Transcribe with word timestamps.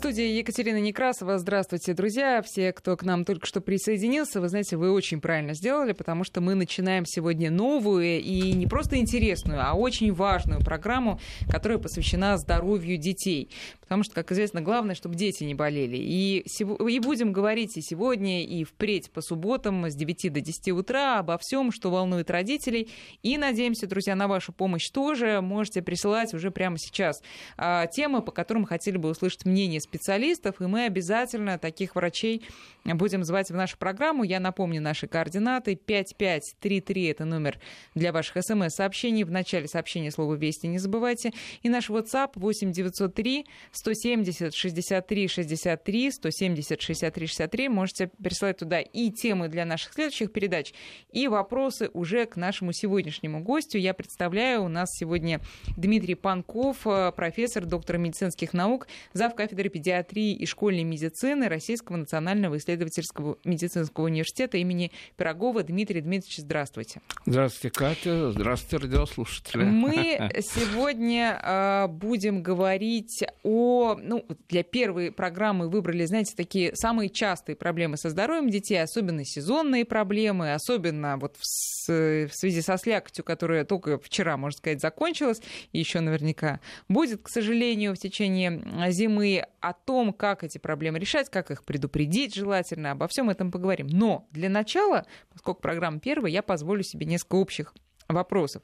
студии 0.00 0.38
Екатерина 0.38 0.80
Некрасова. 0.80 1.36
Здравствуйте, 1.36 1.92
друзья. 1.92 2.40
Все, 2.40 2.72
кто 2.72 2.96
к 2.96 3.02
нам 3.02 3.26
только 3.26 3.46
что 3.46 3.60
присоединился, 3.60 4.40
вы 4.40 4.48
знаете, 4.48 4.78
вы 4.78 4.92
очень 4.92 5.20
правильно 5.20 5.52
сделали, 5.52 5.92
потому 5.92 6.24
что 6.24 6.40
мы 6.40 6.54
начинаем 6.54 7.04
сегодня 7.04 7.50
новую 7.50 8.18
и 8.18 8.52
не 8.52 8.66
просто 8.66 8.96
интересную, 8.96 9.60
а 9.62 9.74
очень 9.74 10.10
важную 10.14 10.60
программу, 10.60 11.20
которая 11.50 11.76
посвящена 11.76 12.38
здоровью 12.38 12.96
детей. 12.96 13.50
Потому 13.90 14.04
что, 14.04 14.14
как 14.14 14.32
известно, 14.32 14.62
главное, 14.62 14.94
чтобы 14.94 15.16
дети 15.16 15.44
не 15.44 15.54
болели. 15.54 15.98
И, 15.98 16.46
и 16.88 16.98
будем 17.00 17.32
говорить 17.32 17.76
и 17.76 17.82
сегодня, 17.82 18.42
и 18.44 18.64
впредь 18.64 19.10
по 19.10 19.20
субботам 19.20 19.84
с 19.90 19.94
9 19.94 20.32
до 20.32 20.40
10 20.40 20.68
утра 20.70 21.18
обо 21.18 21.36
всем, 21.36 21.72
что 21.72 21.90
волнует 21.90 22.30
родителей. 22.30 22.88
И 23.22 23.36
надеемся, 23.36 23.86
друзья, 23.86 24.14
на 24.14 24.28
вашу 24.28 24.52
помощь 24.52 24.88
тоже. 24.88 25.40
Можете 25.42 25.82
присылать 25.82 26.32
уже 26.32 26.50
прямо 26.50 26.78
сейчас 26.78 27.20
а, 27.58 27.86
темы, 27.88 28.22
по 28.22 28.32
которым 28.32 28.64
хотели 28.64 28.96
бы 28.96 29.10
услышать 29.10 29.44
мнение 29.44 29.80
специалистов, 29.90 30.60
и 30.60 30.66
мы 30.66 30.84
обязательно 30.84 31.58
таких 31.58 31.96
врачей 31.96 32.42
будем 32.84 33.24
звать 33.24 33.50
в 33.50 33.54
нашу 33.54 33.76
программу. 33.76 34.22
Я 34.22 34.38
напомню 34.38 34.80
наши 34.80 35.08
координаты. 35.08 35.74
5533– 35.74 37.04
это 37.06 37.24
номер 37.24 37.58
для 37.94 38.12
ваших 38.12 38.44
смс-сообщений. 38.44 39.24
В 39.24 39.30
начале 39.30 39.66
сообщения 39.66 40.10
слово 40.12 40.34
«Вести» 40.34 40.68
не 40.68 40.78
забывайте. 40.78 41.32
И 41.62 41.68
наш 41.68 41.90
WhatsApp 41.90 42.32
8903 42.36 43.46
170 43.72 44.54
63 44.54 45.28
63 45.28 46.10
170 46.10 46.80
63 46.80 47.26
63. 47.26 47.68
Можете 47.68 48.10
присылать 48.22 48.58
туда 48.58 48.80
и 48.80 49.10
темы 49.10 49.48
для 49.48 49.64
наших 49.64 49.92
следующих 49.94 50.32
передач, 50.32 50.72
и 51.12 51.26
вопросы 51.26 51.90
уже 51.92 52.26
к 52.26 52.36
нашему 52.36 52.72
сегодняшнему 52.72 53.42
гостю. 53.42 53.78
Я 53.78 53.94
представляю, 53.94 54.62
у 54.64 54.68
нас 54.68 54.90
сегодня 54.92 55.40
Дмитрий 55.76 56.14
Панков, 56.14 56.86
э, 56.86 57.12
профессор, 57.12 57.66
доктор 57.66 57.98
медицинских 57.98 58.52
наук, 58.52 58.86
зав. 59.12 59.34
кафедры 59.34 59.68
педиатрии 59.80 60.34
и 60.34 60.44
школьной 60.44 60.84
медицины 60.84 61.48
Российского 61.48 61.96
национального 61.96 62.58
исследовательского 62.58 63.38
медицинского 63.44 64.04
университета 64.04 64.58
имени 64.58 64.92
Пирогова. 65.16 65.62
Дмитрий 65.62 66.02
Дмитриевич, 66.02 66.38
здравствуйте. 66.38 67.00
Здравствуйте, 67.24 67.74
Катя. 67.74 68.30
Здравствуйте, 68.32 68.86
радиослушатели. 68.86 69.64
Мы 69.64 70.30
сегодня 70.42 71.40
э, 71.42 71.86
будем 71.88 72.42
говорить 72.42 73.24
о... 73.42 73.94
Ну, 73.94 74.26
для 74.50 74.62
первой 74.62 75.12
программы 75.12 75.70
выбрали, 75.70 76.04
знаете, 76.04 76.34
такие 76.36 76.76
самые 76.76 77.08
частые 77.08 77.56
проблемы 77.56 77.96
со 77.96 78.10
здоровьем 78.10 78.50
детей, 78.50 78.82
особенно 78.82 79.24
сезонные 79.24 79.86
проблемы, 79.86 80.52
особенно 80.52 81.16
вот 81.16 81.36
в, 81.36 81.88
в 81.88 82.32
связи 82.32 82.60
со 82.60 82.76
слякотью, 82.76 83.24
которая 83.24 83.64
только 83.64 83.98
вчера, 83.98 84.36
можно 84.36 84.58
сказать, 84.58 84.82
закончилась, 84.82 85.40
и 85.72 85.78
еще 85.78 86.00
наверняка 86.00 86.60
будет, 86.88 87.22
к 87.22 87.28
сожалению, 87.30 87.94
в 87.94 87.98
течение 87.98 88.62
зимы, 88.90 89.46
о 89.70 89.72
том, 89.72 90.12
как 90.12 90.44
эти 90.44 90.58
проблемы 90.58 90.98
решать, 90.98 91.30
как 91.30 91.50
их 91.50 91.64
предупредить 91.64 92.34
желательно, 92.34 92.92
обо 92.92 93.08
всем 93.08 93.30
этом 93.30 93.50
поговорим. 93.50 93.86
Но 93.86 94.28
для 94.30 94.48
начала, 94.48 95.06
поскольку 95.32 95.60
программа 95.60 96.00
первая, 96.00 96.30
я 96.30 96.42
позволю 96.42 96.82
себе 96.82 97.06
несколько 97.06 97.36
общих 97.36 97.74
вопросов. 98.08 98.62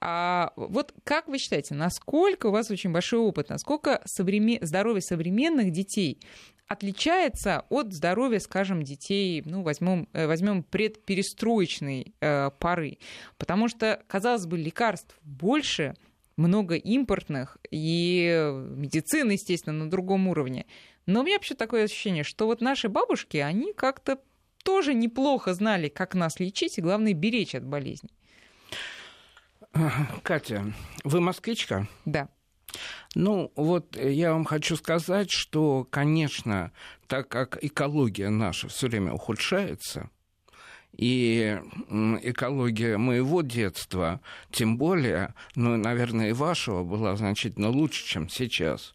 А 0.00 0.52
вот 0.56 0.94
как 1.04 1.28
вы 1.28 1.38
считаете, 1.38 1.74
насколько 1.74 2.46
у 2.46 2.50
вас 2.50 2.70
очень 2.70 2.92
большой 2.92 3.20
опыт, 3.20 3.48
насколько 3.48 4.00
современ... 4.04 4.64
здоровье 4.64 5.02
современных 5.02 5.72
детей 5.72 6.20
отличается 6.66 7.64
от 7.68 7.92
здоровья, 7.92 8.38
скажем, 8.38 8.82
детей, 8.82 9.42
ну, 9.44 9.62
возьмем, 9.62 10.08
э, 10.12 10.26
возьмем 10.26 10.62
предперестроечной 10.62 12.14
э, 12.20 12.50
поры. 12.58 12.98
Потому 13.36 13.68
что, 13.68 14.02
казалось 14.06 14.46
бы, 14.46 14.56
лекарств 14.56 15.18
больше, 15.22 15.94
много 16.36 16.74
импортных, 16.76 17.58
и 17.70 18.50
медицина, 18.76 19.32
естественно, 19.32 19.84
на 19.84 19.90
другом 19.90 20.28
уровне. 20.28 20.66
Но 21.06 21.20
у 21.20 21.22
меня 21.22 21.36
вообще 21.36 21.54
такое 21.54 21.84
ощущение, 21.84 22.24
что 22.24 22.46
вот 22.46 22.60
наши 22.60 22.88
бабушки, 22.88 23.36
они 23.36 23.72
как-то 23.72 24.18
тоже 24.64 24.94
неплохо 24.94 25.54
знали, 25.54 25.88
как 25.88 26.14
нас 26.14 26.40
лечить 26.40 26.78
и, 26.78 26.82
главное, 26.82 27.12
беречь 27.12 27.54
от 27.54 27.64
болезней. 27.64 28.10
Катя, 30.22 30.72
вы 31.02 31.20
москвичка? 31.20 31.86
Да. 32.04 32.28
Ну, 33.14 33.52
вот 33.54 33.96
я 33.96 34.32
вам 34.32 34.44
хочу 34.44 34.76
сказать, 34.76 35.30
что, 35.30 35.86
конечно, 35.90 36.72
так 37.06 37.28
как 37.28 37.62
экология 37.62 38.30
наша 38.30 38.68
все 38.68 38.88
время 38.88 39.12
ухудшается, 39.12 40.10
и 40.96 41.60
экология 42.22 42.96
моего 42.96 43.42
детства, 43.42 44.20
тем 44.50 44.76
более, 44.76 45.34
ну, 45.54 45.76
наверное, 45.76 46.30
и 46.30 46.32
вашего 46.32 46.84
была 46.84 47.16
значительно 47.16 47.68
лучше, 47.68 48.06
чем 48.06 48.28
сейчас, 48.28 48.94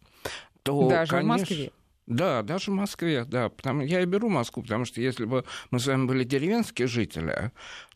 то, 0.64 0.90
Даже 0.90 1.12
конечно, 1.12 1.36
в 1.36 1.40
Москве? 1.40 1.72
Да, 2.08 2.42
даже 2.42 2.72
в 2.72 2.74
Москве, 2.74 3.24
да. 3.24 3.50
Потому, 3.50 3.82
я 3.84 4.02
и 4.02 4.06
беру 4.06 4.30
Москву, 4.30 4.64
потому 4.64 4.86
что 4.86 5.00
если 5.00 5.26
бы 5.26 5.46
мы 5.70 5.80
с 5.80 5.86
вами 5.86 6.08
были 6.08 6.24
деревенские 6.24 6.88
жители, 6.88 7.52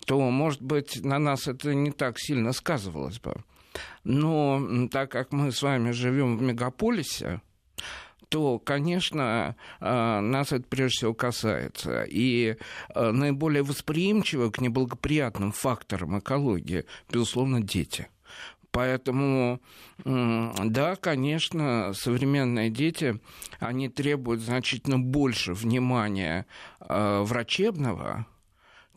то, 0.05 0.19
может 0.29 0.61
быть, 0.61 1.03
на 1.03 1.17
нас 1.17 1.47
это 1.47 1.73
не 1.73 1.91
так 1.91 2.19
сильно 2.19 2.53
сказывалось 2.53 3.19
бы. 3.19 3.35
Но 4.03 4.87
так 4.91 5.11
как 5.11 5.31
мы 5.31 5.51
с 5.51 5.63
вами 5.63 5.91
живем 5.91 6.37
в 6.37 6.43
мегаполисе, 6.43 7.41
то, 8.33 8.57
конечно, 8.57 9.55
а, 9.79 10.19
нас 10.19 10.51
это 10.51 10.65
прежде 10.67 10.97
всего 10.97 11.13
касается. 11.13 12.03
И 12.09 12.57
а, 12.89 13.11
наиболее 13.11 13.61
восприимчивы 13.61 14.49
к 14.49 14.59
неблагоприятным 14.59 15.51
факторам 15.51 16.17
экологии, 16.17 16.85
безусловно, 17.11 17.61
дети. 17.61 18.07
Поэтому, 18.71 19.61
да, 20.03 20.95
конечно, 20.95 21.93
современные 21.93 22.71
дети, 22.71 23.19
они 23.59 23.87
требуют 23.87 24.41
значительно 24.41 24.97
больше 24.97 25.53
внимания 25.53 26.47
э, 26.79 27.21
врачебного, 27.21 28.25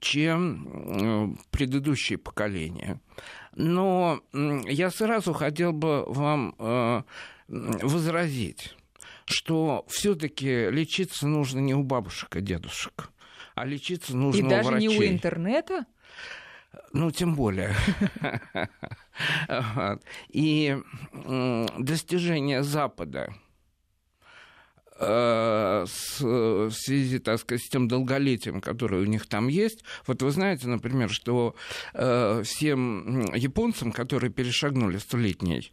чем 0.01 1.39
предыдущие 1.51 2.17
поколения. 2.17 3.03
Но 3.55 4.23
я 4.33 4.91
сразу 4.91 5.35
хотел 5.35 5.75
бы 5.75 6.05
вам 6.07 7.05
возразить, 7.49 8.75
что 9.27 9.85
все-таки 9.89 10.71
лечиться 10.71 11.27
нужно 11.27 11.59
не 11.59 11.75
у 11.75 11.83
бабушек 11.83 12.37
и 12.37 12.41
дедушек, 12.41 13.11
а 13.55 13.65
лечиться 13.65 14.17
нужно 14.17 14.41
и 14.41 14.43
у 14.45 14.49
даже 14.49 14.69
врачей. 14.69 14.89
не 14.89 14.99
у 14.99 15.03
интернета? 15.03 15.87
Ну, 16.93 17.11
тем 17.11 17.35
более. 17.35 17.75
И 20.29 20.77
достижения 21.79 22.63
Запада 22.63 23.35
э, 24.99 25.85
в 25.87 26.71
связи, 26.71 27.19
так 27.19 27.41
сказать, 27.41 27.65
с 27.65 27.69
тем 27.69 27.89
долголетием, 27.89 28.61
которое 28.61 29.03
у 29.03 29.07
них 29.07 29.27
там 29.27 29.49
есть. 29.49 29.85
Вот 30.07 30.23
вы 30.23 30.31
знаете, 30.31 30.69
например, 30.69 31.11
что 31.11 31.55
э, 31.95 32.43
всем 32.45 33.33
японцам, 33.35 33.93
которые 33.93 34.31
перешагнули 34.31 34.99
столетний 34.99 35.73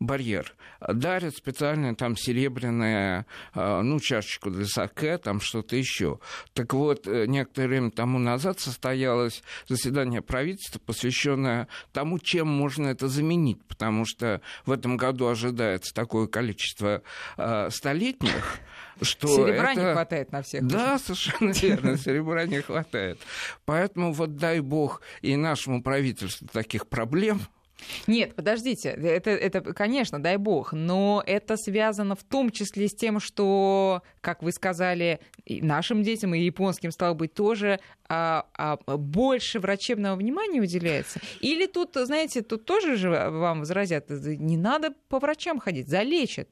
барьер. 0.00 0.54
Дарят 0.80 1.36
специально 1.36 1.94
там 1.94 2.16
серебряное, 2.16 3.26
а, 3.54 3.82
ну, 3.82 4.00
чашечку 4.00 4.50
для 4.50 4.64
саке, 4.64 5.18
там 5.18 5.40
что-то 5.40 5.76
еще. 5.76 6.18
Так 6.54 6.72
вот, 6.72 7.06
э, 7.06 7.26
некоторое 7.26 7.68
время 7.68 7.90
тому 7.90 8.18
назад 8.18 8.58
состоялось 8.58 9.42
заседание 9.68 10.22
правительства, 10.22 10.80
посвященное 10.80 11.68
тому, 11.92 12.18
чем 12.18 12.48
можно 12.48 12.88
это 12.88 13.08
заменить, 13.08 13.62
потому 13.66 14.06
что 14.06 14.40
в 14.64 14.72
этом 14.72 14.96
году 14.96 15.28
ожидается 15.28 15.94
такое 15.94 16.26
количество 16.26 17.02
э, 17.36 17.68
столетних, 17.70 18.58
что 19.02 19.28
Серебра 19.28 19.72
это... 19.72 19.80
не 19.80 19.92
хватает 19.92 20.32
на 20.32 20.42
всех. 20.42 20.66
Да, 20.66 20.98
совершенно 20.98 21.50
верно, 21.50 21.98
серебра 21.98 22.46
не 22.46 22.62
хватает. 22.62 23.20
Поэтому 23.66 24.14
вот 24.14 24.36
дай 24.36 24.60
бог 24.60 25.02
и 25.20 25.36
нашему 25.36 25.82
правительству 25.82 26.48
таких 26.48 26.88
проблем, 26.88 27.42
нет, 28.06 28.34
подождите, 28.34 28.90
это, 28.90 29.30
это, 29.30 29.60
конечно, 29.74 30.22
дай 30.22 30.36
бог, 30.36 30.72
но 30.72 31.22
это 31.26 31.56
связано 31.56 32.16
в 32.16 32.24
том 32.24 32.50
числе 32.50 32.88
с 32.88 32.94
тем, 32.94 33.20
что, 33.20 34.02
как 34.20 34.42
вы 34.42 34.52
сказали, 34.52 35.20
и 35.44 35.62
нашим 35.62 36.02
детям, 36.02 36.34
и 36.34 36.40
японским, 36.40 36.90
стало 36.90 37.14
быть, 37.14 37.34
тоже 37.34 37.80
а, 38.08 38.46
а, 38.54 38.76
больше 38.96 39.60
врачебного 39.60 40.16
внимания 40.16 40.60
уделяется? 40.60 41.20
Или 41.40 41.66
тут, 41.66 41.94
знаете, 41.94 42.42
тут 42.42 42.64
тоже 42.64 42.96
же 42.96 43.10
вам 43.10 43.60
возразят, 43.60 44.10
не 44.10 44.56
надо 44.56 44.94
по 45.08 45.18
врачам 45.18 45.58
ходить, 45.58 45.88
залечат? 45.88 46.48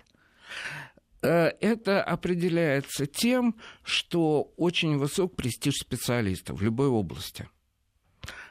Э, 1.22 1.50
это 1.60 2.02
определяется 2.02 3.06
тем, 3.06 3.56
что 3.82 4.52
очень 4.56 4.96
высок 4.98 5.36
престиж 5.36 5.74
специалистов 5.74 6.60
в 6.60 6.62
любой 6.62 6.88
области– 6.88 7.48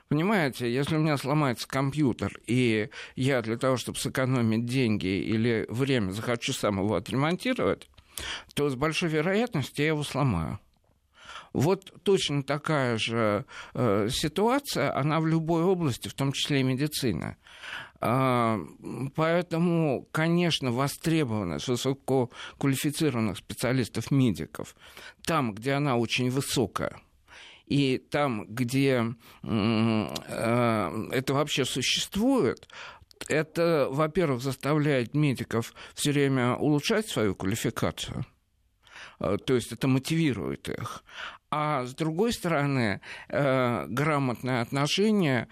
Понимаете, 0.09 0.73
если 0.73 0.95
у 0.95 0.99
меня 0.99 1.17
сломается 1.17 1.67
компьютер, 1.67 2.39
и 2.47 2.89
я 3.15 3.41
для 3.41 3.57
того, 3.57 3.75
чтобы 3.75 3.97
сэкономить 3.97 4.65
деньги 4.65 5.07
или 5.07 5.65
время 5.69 6.11
захочу 6.11 6.53
сам 6.53 6.79
его 6.79 6.95
отремонтировать, 6.95 7.89
то 8.53 8.69
с 8.69 8.75
большой 8.75 9.09
вероятностью 9.09 9.83
я 9.83 9.89
его 9.89 10.03
сломаю. 10.03 10.59
Вот 11.53 11.91
точно 12.03 12.43
такая 12.43 12.97
же 12.97 13.45
э, 13.73 14.09
ситуация, 14.11 14.95
она 14.95 15.19
в 15.19 15.27
любой 15.27 15.63
области, 15.63 16.07
в 16.07 16.13
том 16.13 16.31
числе 16.31 16.61
и 16.61 16.63
медицина. 16.63 17.35
А, 17.99 18.59
поэтому, 19.15 20.07
конечно, 20.11 20.71
востребованность 20.71 21.67
высококвалифицированных 21.67 23.37
специалистов-медиков 23.37 24.75
там, 25.23 25.53
где 25.53 25.73
она 25.73 25.97
очень 25.97 26.29
высокая, 26.29 27.01
и 27.67 27.97
там, 27.97 28.45
где 28.47 29.13
э, 29.43 31.07
это 31.11 31.33
вообще 31.33 31.65
существует, 31.65 32.67
это, 33.27 33.87
во-первых, 33.91 34.41
заставляет 34.41 35.13
медиков 35.13 35.73
все 35.93 36.11
время 36.11 36.55
улучшать 36.55 37.07
свою 37.07 37.35
квалификацию. 37.35 38.25
Э, 39.19 39.37
то 39.37 39.55
есть 39.55 39.71
это 39.71 39.87
мотивирует 39.87 40.69
их. 40.69 41.03
А 41.49 41.85
с 41.85 41.93
другой 41.93 42.33
стороны, 42.33 42.99
э, 43.29 43.85
грамотное 43.87 44.61
отношение 44.61 45.47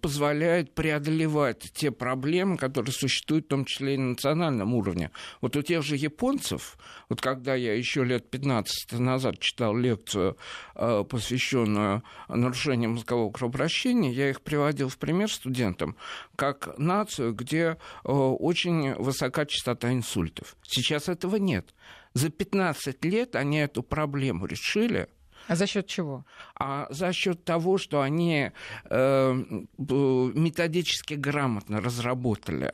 позволяет 0.00 0.74
преодолевать 0.74 1.70
те 1.74 1.90
проблемы, 1.90 2.56
которые 2.56 2.92
существуют 2.92 3.44
в 3.44 3.48
том 3.48 3.64
числе 3.66 3.94
и 3.94 3.98
на 3.98 4.10
национальном 4.10 4.74
уровне. 4.74 5.10
Вот 5.42 5.54
у 5.56 5.62
тех 5.62 5.82
же 5.82 5.96
японцев, 5.96 6.78
вот 7.10 7.20
когда 7.20 7.54
я 7.54 7.74
еще 7.74 8.04
лет 8.04 8.30
15 8.30 8.98
назад 8.98 9.38
читал 9.38 9.76
лекцию, 9.76 10.38
э, 10.74 11.04
посвященную 11.08 12.02
нарушению 12.28 12.90
мозгового 12.90 13.30
кровообращения, 13.30 14.10
я 14.10 14.30
их 14.30 14.40
приводил 14.40 14.88
в 14.88 14.96
пример 14.96 15.30
студентам 15.30 15.96
как 16.36 16.78
нацию, 16.78 17.34
где 17.34 17.76
э, 18.04 18.10
очень 18.12 18.94
высока 18.94 19.44
частота 19.44 19.92
инсультов. 19.92 20.56
Сейчас 20.62 21.10
этого 21.10 21.36
нет. 21.36 21.74
За 22.16 22.30
15 22.30 23.04
лет 23.04 23.36
они 23.36 23.58
эту 23.58 23.82
проблему 23.82 24.46
решили. 24.46 25.06
А 25.48 25.54
за 25.54 25.66
счет 25.66 25.86
чего? 25.86 26.24
А 26.58 26.86
за 26.88 27.12
счет 27.12 27.44
того, 27.44 27.76
что 27.76 28.00
они 28.00 28.52
э, 28.88 29.32
методически 29.76 31.12
грамотно 31.12 31.82
разработали 31.82 32.72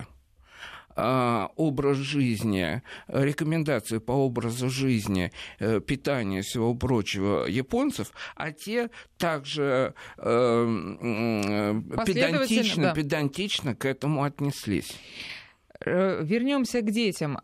э, 0.94 1.48
образ 1.56 1.96
жизни, 1.96 2.82
рекомендации 3.08 3.98
по 3.98 4.12
образу 4.12 4.70
жизни, 4.70 5.32
э, 5.58 5.80
питания 5.80 6.38
и 6.38 6.42
всего 6.42 6.76
прочего 6.76 7.44
японцев, 7.46 8.12
а 8.36 8.52
те 8.52 8.90
также 9.18 9.94
э, 10.18 10.64
педантично, 12.06 12.82
да. 12.84 12.94
педантично 12.94 13.74
к 13.74 13.86
этому 13.86 14.22
отнеслись. 14.22 14.96
Вернемся 15.84 16.80
к 16.80 16.92
детям. 16.92 17.40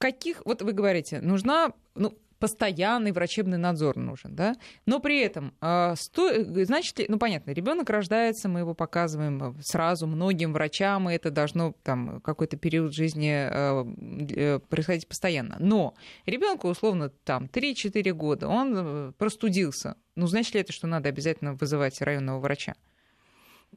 А 0.00 0.02
каких, 0.02 0.42
вот 0.46 0.62
вы 0.62 0.72
говорите, 0.72 1.20
нужна, 1.20 1.72
ну, 1.94 2.18
постоянный 2.38 3.12
врачебный 3.12 3.58
надзор 3.58 3.98
нужен, 3.98 4.34
да, 4.34 4.56
но 4.86 4.98
при 4.98 5.20
этом, 5.20 5.52
э, 5.60 5.94
сто... 5.96 6.30
значит 6.64 6.98
ли, 6.98 7.06
ну 7.08 7.18
понятно, 7.18 7.50
ребенок 7.50 7.90
рождается, 7.90 8.48
мы 8.48 8.60
его 8.60 8.72
показываем 8.74 9.56
сразу 9.60 10.06
многим 10.06 10.54
врачам, 10.54 11.10
и 11.10 11.14
это 11.14 11.30
должно 11.30 11.74
там 11.82 12.22
какой-то 12.22 12.56
период 12.56 12.94
жизни 12.94 13.30
э, 13.30 14.58
происходить 14.70 15.06
постоянно. 15.06 15.56
Но 15.60 15.94
ребенку 16.24 16.68
условно 16.68 17.10
там 17.10 17.44
3-4 17.44 18.10
года, 18.12 18.48
он 18.48 18.74
э, 18.74 19.12
простудился, 19.18 19.96
ну 20.16 20.26
значит 20.26 20.54
ли 20.54 20.62
это, 20.62 20.72
что 20.72 20.86
надо 20.86 21.10
обязательно 21.10 21.52
вызывать 21.52 22.00
районного 22.00 22.40
врача? 22.40 22.74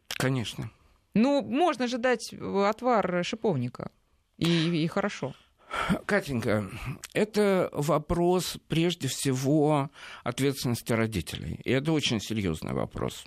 Конечно. 0.07 0.71
Ну, 1.15 1.43
можно 1.43 1.87
же 1.87 1.97
дать 1.97 2.33
отвар 2.33 3.25
шиповника, 3.25 3.91
и, 4.37 4.83
и 4.83 4.87
хорошо. 4.87 5.35
Катенька, 6.05 6.69
это 7.13 7.69
вопрос 7.71 8.57
прежде 8.67 9.07
всего 9.07 9.89
ответственности 10.23 10.93
родителей. 10.93 11.59
И 11.63 11.71
это 11.71 11.91
очень 11.91 12.19
серьезный 12.19 12.73
вопрос. 12.73 13.25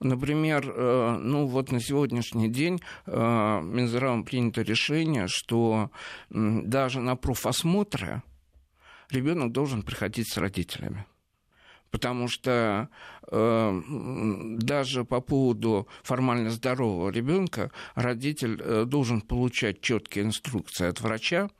Например, 0.00 0.64
э, 0.68 1.18
ну 1.20 1.46
вот 1.46 1.72
на 1.72 1.80
сегодняшний 1.80 2.48
день 2.48 2.80
э, 3.06 3.60
Минздравом 3.62 4.24
принято 4.24 4.62
решение, 4.62 5.26
что 5.28 5.90
даже 6.30 7.00
на 7.00 7.16
профосмотры 7.16 8.22
ребенок 9.10 9.52
должен 9.52 9.82
приходить 9.82 10.32
с 10.32 10.36
родителями 10.36 11.04
потому 11.90 12.28
что 12.28 12.88
э, 13.30 13.82
даже 14.58 15.04
по 15.04 15.20
поводу 15.20 15.88
формально 16.02 16.50
здорового 16.50 17.10
ребенка 17.10 17.70
родитель 17.94 18.60
э, 18.60 18.84
должен 18.86 19.20
получать 19.20 19.80
четкие 19.80 20.24
инструкции 20.26 20.86
от 20.86 21.00
врача, 21.00 21.50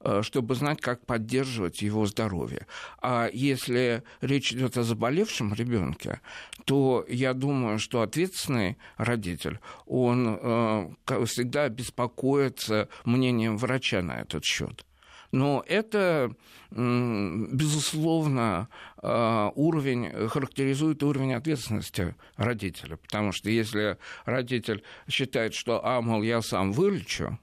э, 0.00 0.22
чтобы 0.22 0.54
знать, 0.54 0.80
как 0.80 1.06
поддерживать 1.06 1.82
его 1.82 2.06
здоровье. 2.06 2.66
А 3.00 3.28
если 3.32 4.02
речь 4.20 4.52
идет 4.52 4.76
о 4.76 4.82
заболевшем 4.82 5.54
ребенке, 5.54 6.20
то 6.64 7.04
я 7.08 7.34
думаю, 7.34 7.78
что 7.78 8.02
ответственный 8.02 8.76
родитель, 8.96 9.58
он 9.86 10.38
э, 10.40 10.90
всегда 11.26 11.68
беспокоится 11.68 12.88
мнением 13.04 13.56
врача 13.56 14.02
на 14.02 14.20
этот 14.20 14.44
счет. 14.44 14.84
Но 15.30 15.62
это, 15.66 16.34
безусловно, 16.70 18.68
а, 18.96 19.52
уровень, 19.54 20.10
характеризует 20.28 21.02
уровень 21.02 21.34
ответственности 21.34 22.14
родителя. 22.36 22.96
Потому 22.96 23.32
что 23.32 23.50
если 23.50 23.98
родитель 24.24 24.82
считает, 25.08 25.54
что, 25.54 25.84
а, 25.84 26.00
мол, 26.00 26.22
я 26.22 26.40
сам 26.40 26.72
вылечу, 26.72 27.38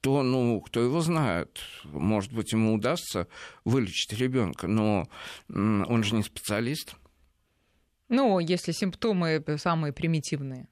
то, 0.00 0.22
ну, 0.22 0.60
кто 0.60 0.80
его 0.80 1.00
знает, 1.00 1.58
может 1.84 2.32
быть, 2.32 2.52
ему 2.52 2.74
удастся 2.74 3.26
вылечить 3.64 4.12
ребенка, 4.12 4.68
но 4.68 5.08
он 5.48 6.04
же 6.04 6.14
не 6.14 6.22
специалист. 6.22 6.94
Ну, 8.08 8.38
если 8.38 8.70
симптомы 8.70 9.42
самые 9.56 9.92
примитивные. 9.92 10.68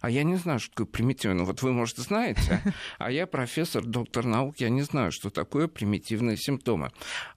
А 0.00 0.10
я 0.10 0.22
не 0.22 0.36
знаю, 0.36 0.58
что 0.58 0.70
такое 0.70 0.86
примитивно. 0.86 1.44
Вот 1.44 1.62
вы, 1.62 1.72
может, 1.72 1.98
знаете, 1.98 2.60
а 2.98 3.10
я 3.10 3.26
профессор, 3.26 3.84
доктор 3.84 4.24
наук, 4.24 4.56
я 4.58 4.68
не 4.68 4.82
знаю, 4.82 5.12
что 5.12 5.30
такое 5.30 5.68
примитивные 5.68 6.36
симптомы. 6.36 6.90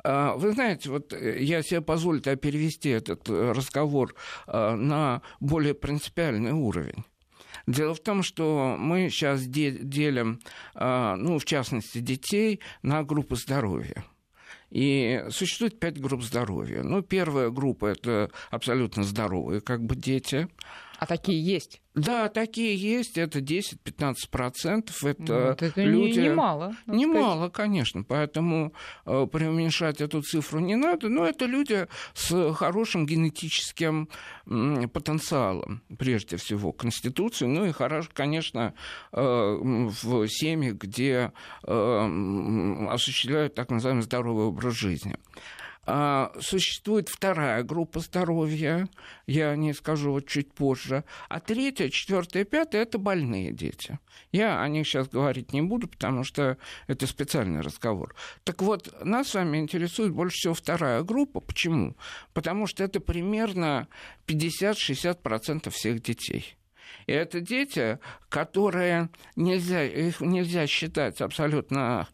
А, 0.03 0.35
вы 0.35 0.51
знаете, 0.51 0.89
вот 0.89 1.13
э, 1.13 1.41
я 1.41 1.61
себе 1.61 1.81
позволю 1.81 2.21
перевести 2.21 2.89
этот 2.89 3.29
э, 3.29 3.51
разговор 3.51 4.15
э, 4.47 4.75
на 4.75 5.21
более 5.39 5.73
принципиальный 5.73 6.51
уровень. 6.51 7.03
Дело 7.67 7.93
в 7.93 7.99
том, 7.99 8.23
что 8.23 8.75
мы 8.79 9.09
сейчас 9.09 9.43
делим, 9.43 10.39
ну, 10.73 11.37
в 11.37 11.45
частности, 11.45 11.99
детей 11.99 12.61
на 12.81 13.03
группы 13.03 13.35
здоровья. 13.35 14.03
И 14.69 15.25
существует 15.29 15.79
пять 15.79 15.99
групп 15.99 16.21
здоровья. 16.21 16.83
Ну, 16.83 17.01
первая 17.01 17.49
группа– 17.49 17.85
это 17.87 18.29
абсолютно 18.51 19.03
здоровые 19.03 19.61
как 19.61 19.83
бы 19.83 19.95
дети. 19.95 20.47
А 20.99 21.05
такие 21.05 21.41
есть? 21.41 21.81
Да, 21.95 22.27
такие 22.27 22.75
есть, 22.75 23.17
это 23.17 23.39
10-15 23.39 24.15
процентов. 24.29 25.03
Это, 25.03 25.49
вот 25.49 25.61
это 25.61 25.81
люди... 25.81 26.19
немало. 26.19 26.75
Немало, 26.87 27.47
сказать. 27.47 27.53
конечно, 27.53 28.03
поэтому 28.03 28.73
э, 29.05 29.27
преуменьшать 29.31 30.01
эту 30.01 30.21
цифру 30.21 30.59
не 30.59 30.75
надо, 30.75 31.07
но 31.07 31.25
это 31.25 31.45
люди 31.45 31.87
с 32.13 32.53
хорошим 32.53 33.05
генетическим 33.05 34.09
э, 34.45 34.87
потенциалом, 34.87 35.81
прежде 35.97 36.35
всего, 36.35 36.73
Конституции, 36.73 37.45
ну 37.45 37.65
и, 37.65 37.71
хорошо, 37.71 38.09
конечно, 38.13 38.73
э, 39.13 39.21
в 39.21 40.27
семьях, 40.27 40.75
где 40.75 41.31
э, 41.63 42.87
осуществляют 42.89 43.55
так 43.55 43.71
называемый 43.71 44.03
здоровый 44.03 44.45
образ 44.45 44.73
жизни. 44.73 45.15
А, 45.91 46.31
существует 46.39 47.09
вторая 47.09 47.63
группа 47.63 47.99
здоровья, 47.99 48.87
я 49.25 49.55
не 49.55 49.73
скажу 49.73 50.11
вот 50.11 50.27
чуть 50.27 50.53
позже. 50.53 51.03
А 51.29 51.39
третья, 51.39 51.89
четвертая, 51.89 52.45
пятая– 52.45 52.81
это 52.83 52.99
больные 52.99 53.51
дети. 53.51 53.97
Я 54.31 54.61
о 54.61 54.67
них 54.67 54.85
сейчас 54.85 55.07
говорить 55.07 55.51
не 55.51 55.63
буду, 55.63 55.87
потому 55.87 56.23
что 56.23 56.57
это 56.85 57.07
специальный 57.07 57.61
разговор. 57.61 58.13
Так 58.43 58.61
вот, 58.61 59.03
нас 59.03 59.29
с 59.29 59.33
вами 59.33 59.57
интересует 59.57 60.13
больше 60.13 60.37
всего 60.37 60.53
вторая 60.53 61.01
группа. 61.01 61.39
Почему? 61.39 61.97
Потому 62.35 62.67
что 62.67 62.83
это 62.83 62.99
примерно 62.99 63.87
50-60% 64.27 65.71
всех 65.71 66.03
детей. 66.03 66.55
И 67.07 67.13
это 67.13 67.39
дети, 67.39 67.97
которые 68.29 69.09
нельзя, 69.35 69.83
их 69.83 70.21
нельзя 70.21 70.67
считать 70.67 71.19
абсолютно 71.19 72.07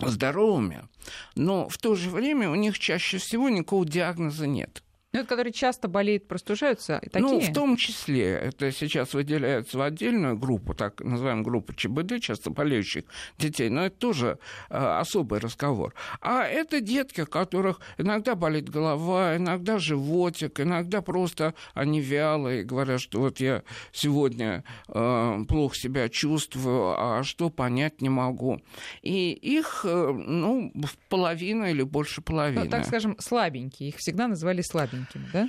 здоровыми, 0.00 0.88
но 1.34 1.68
в 1.68 1.78
то 1.78 1.94
же 1.94 2.10
время 2.10 2.50
у 2.50 2.54
них 2.54 2.78
чаще 2.78 3.18
всего 3.18 3.48
никакого 3.48 3.84
диагноза 3.86 4.46
нет. 4.46 4.82
Ну, 5.16 5.22
это 5.22 5.30
которые 5.30 5.52
часто 5.52 5.88
болеют, 5.88 6.28
простужаются, 6.28 7.00
такие? 7.00 7.22
Ну, 7.22 7.40
в 7.40 7.50
том 7.50 7.76
числе. 7.78 8.32
Это 8.32 8.70
сейчас 8.70 9.14
выделяется 9.14 9.78
в 9.78 9.80
отдельную 9.80 10.36
группу, 10.36 10.74
так 10.74 11.00
называемую 11.00 11.42
группу 11.42 11.72
ЧБД, 11.72 12.20
часто 12.20 12.50
болеющих 12.50 13.04
детей, 13.38 13.70
но 13.70 13.86
это 13.86 13.96
тоже 13.96 14.38
э, 14.68 14.76
особый 14.76 15.40
разговор. 15.40 15.94
А 16.20 16.44
это 16.44 16.82
детки, 16.82 17.22
у 17.22 17.26
которых 17.26 17.80
иногда 17.96 18.34
болит 18.34 18.68
голова, 18.68 19.36
иногда 19.36 19.78
животик, 19.78 20.60
иногда 20.60 21.00
просто 21.00 21.54
они 21.72 22.02
вялые, 22.02 22.62
говорят, 22.62 23.00
что 23.00 23.20
вот 23.20 23.40
я 23.40 23.62
сегодня 23.92 24.64
э, 24.88 25.44
плохо 25.48 25.76
себя 25.76 26.10
чувствую, 26.10 26.94
а 26.98 27.22
что 27.24 27.48
понять 27.48 28.02
не 28.02 28.10
могу. 28.10 28.60
И 29.00 29.32
их, 29.32 29.86
э, 29.88 30.12
ну, 30.12 30.70
половина 31.08 31.70
или 31.70 31.82
больше 31.82 32.20
половины. 32.20 32.64
Ну, 32.64 32.70
так 32.70 32.84
скажем, 32.84 33.16
слабенькие. 33.18 33.88
Их 33.88 33.96
всегда 33.96 34.28
называли 34.28 34.60
слабенькими 34.60 35.05
маленькими, 35.14 35.30
да? 35.32 35.48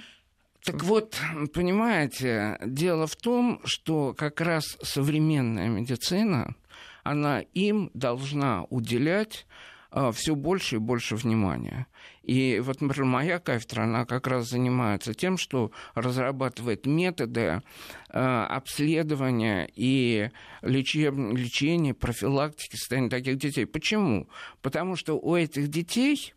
Так 0.63 0.83
вот, 0.83 1.17
понимаете, 1.53 2.57
дело 2.65 3.07
в 3.07 3.15
том, 3.15 3.61
что 3.63 4.13
как 4.13 4.41
раз 4.41 4.77
современная 4.81 5.69
медицина, 5.69 6.55
она 7.03 7.39
им 7.53 7.89
должна 7.93 8.65
уделять 8.69 9.45
а, 9.91 10.11
все 10.11 10.35
больше 10.35 10.75
и 10.75 10.79
больше 10.79 11.15
внимания. 11.15 11.87
И 12.23 12.59
вот, 12.61 12.81
например, 12.81 13.05
моя 13.05 13.39
кафедра, 13.39 13.83
она 13.83 14.05
как 14.05 14.27
раз 14.27 14.49
занимается 14.49 15.13
тем, 15.13 15.37
что 15.37 15.71
разрабатывает 15.95 16.85
методы 16.85 17.61
а, 18.09 18.47
обследования 18.47 19.69
и 19.73 20.31
лечеб... 20.61 21.15
лечения, 21.15 21.93
профилактики 21.93 22.75
состояния 22.75 23.09
таких 23.09 23.37
детей. 23.37 23.65
Почему? 23.65 24.27
Потому 24.61 24.97
что 24.97 25.17
у 25.17 25.35
этих 25.35 25.69
детей 25.69 26.33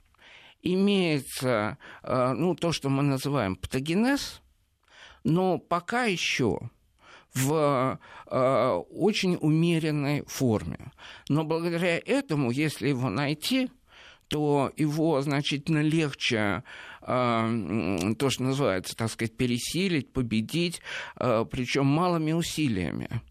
имеется 0.63 1.79
а, 2.03 2.35
ну, 2.35 2.55
то, 2.55 2.73
что 2.73 2.89
мы 2.89 3.03
называем 3.03 3.57
патогенез, 3.57 4.43
но 5.25 5.59
пока 5.59 6.05
еще 6.05 6.71
в 7.35 7.99
э, 8.27 8.83
очень 8.91 9.37
умеренной 9.41 10.25
форме. 10.27 10.93
Но 11.29 11.45
благодаря 11.45 11.99
этому, 11.99 12.51
если 12.51 12.89
его 12.89 13.09
найти, 13.09 13.71
то 14.29 14.73
его 14.77 15.21
значительно 15.23 15.81
легче 15.81 16.65
э, 17.03 18.15
то, 18.19 18.31
что 18.31 18.43
называется, 18.43 18.97
так 18.97 19.11
сказать, 19.11 19.37
пересилить, 19.37 20.13
победить, 20.13 20.81
э, 21.17 21.45
причем 21.51 21.87
малыми 21.87 22.33
усилиями. 22.33 23.23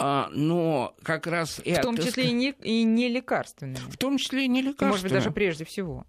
А, 0.00 0.28
но 0.32 0.94
как 1.02 1.26
раз 1.26 1.58
в 1.58 1.80
том 1.82 1.96
числе 1.96 2.28
и 2.28 2.32
не, 2.32 2.54
и 2.62 2.84
не 2.84 3.08
лекарственными. 3.08 3.90
В 3.90 3.96
том 3.96 4.16
числе 4.16 4.44
и 4.44 4.48
не 4.48 4.62
лекарственными. 4.62 4.92
Может 4.92 5.02
быть, 5.04 5.12
даже 5.12 5.30
прежде 5.32 5.64
всего. 5.64 6.06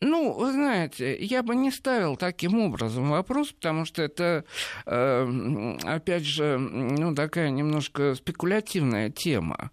Ну, 0.00 0.32
вы 0.32 0.50
знаете, 0.50 1.16
я 1.24 1.44
бы 1.44 1.54
не 1.54 1.70
ставил 1.70 2.16
таким 2.16 2.58
образом 2.58 3.08
вопрос, 3.10 3.52
потому 3.52 3.84
что 3.84 4.02
это, 4.02 4.44
э, 4.84 5.76
опять 5.84 6.24
же, 6.24 6.58
ну, 6.58 7.14
такая 7.14 7.50
немножко 7.50 8.16
спекулятивная 8.16 9.10
тема. 9.10 9.70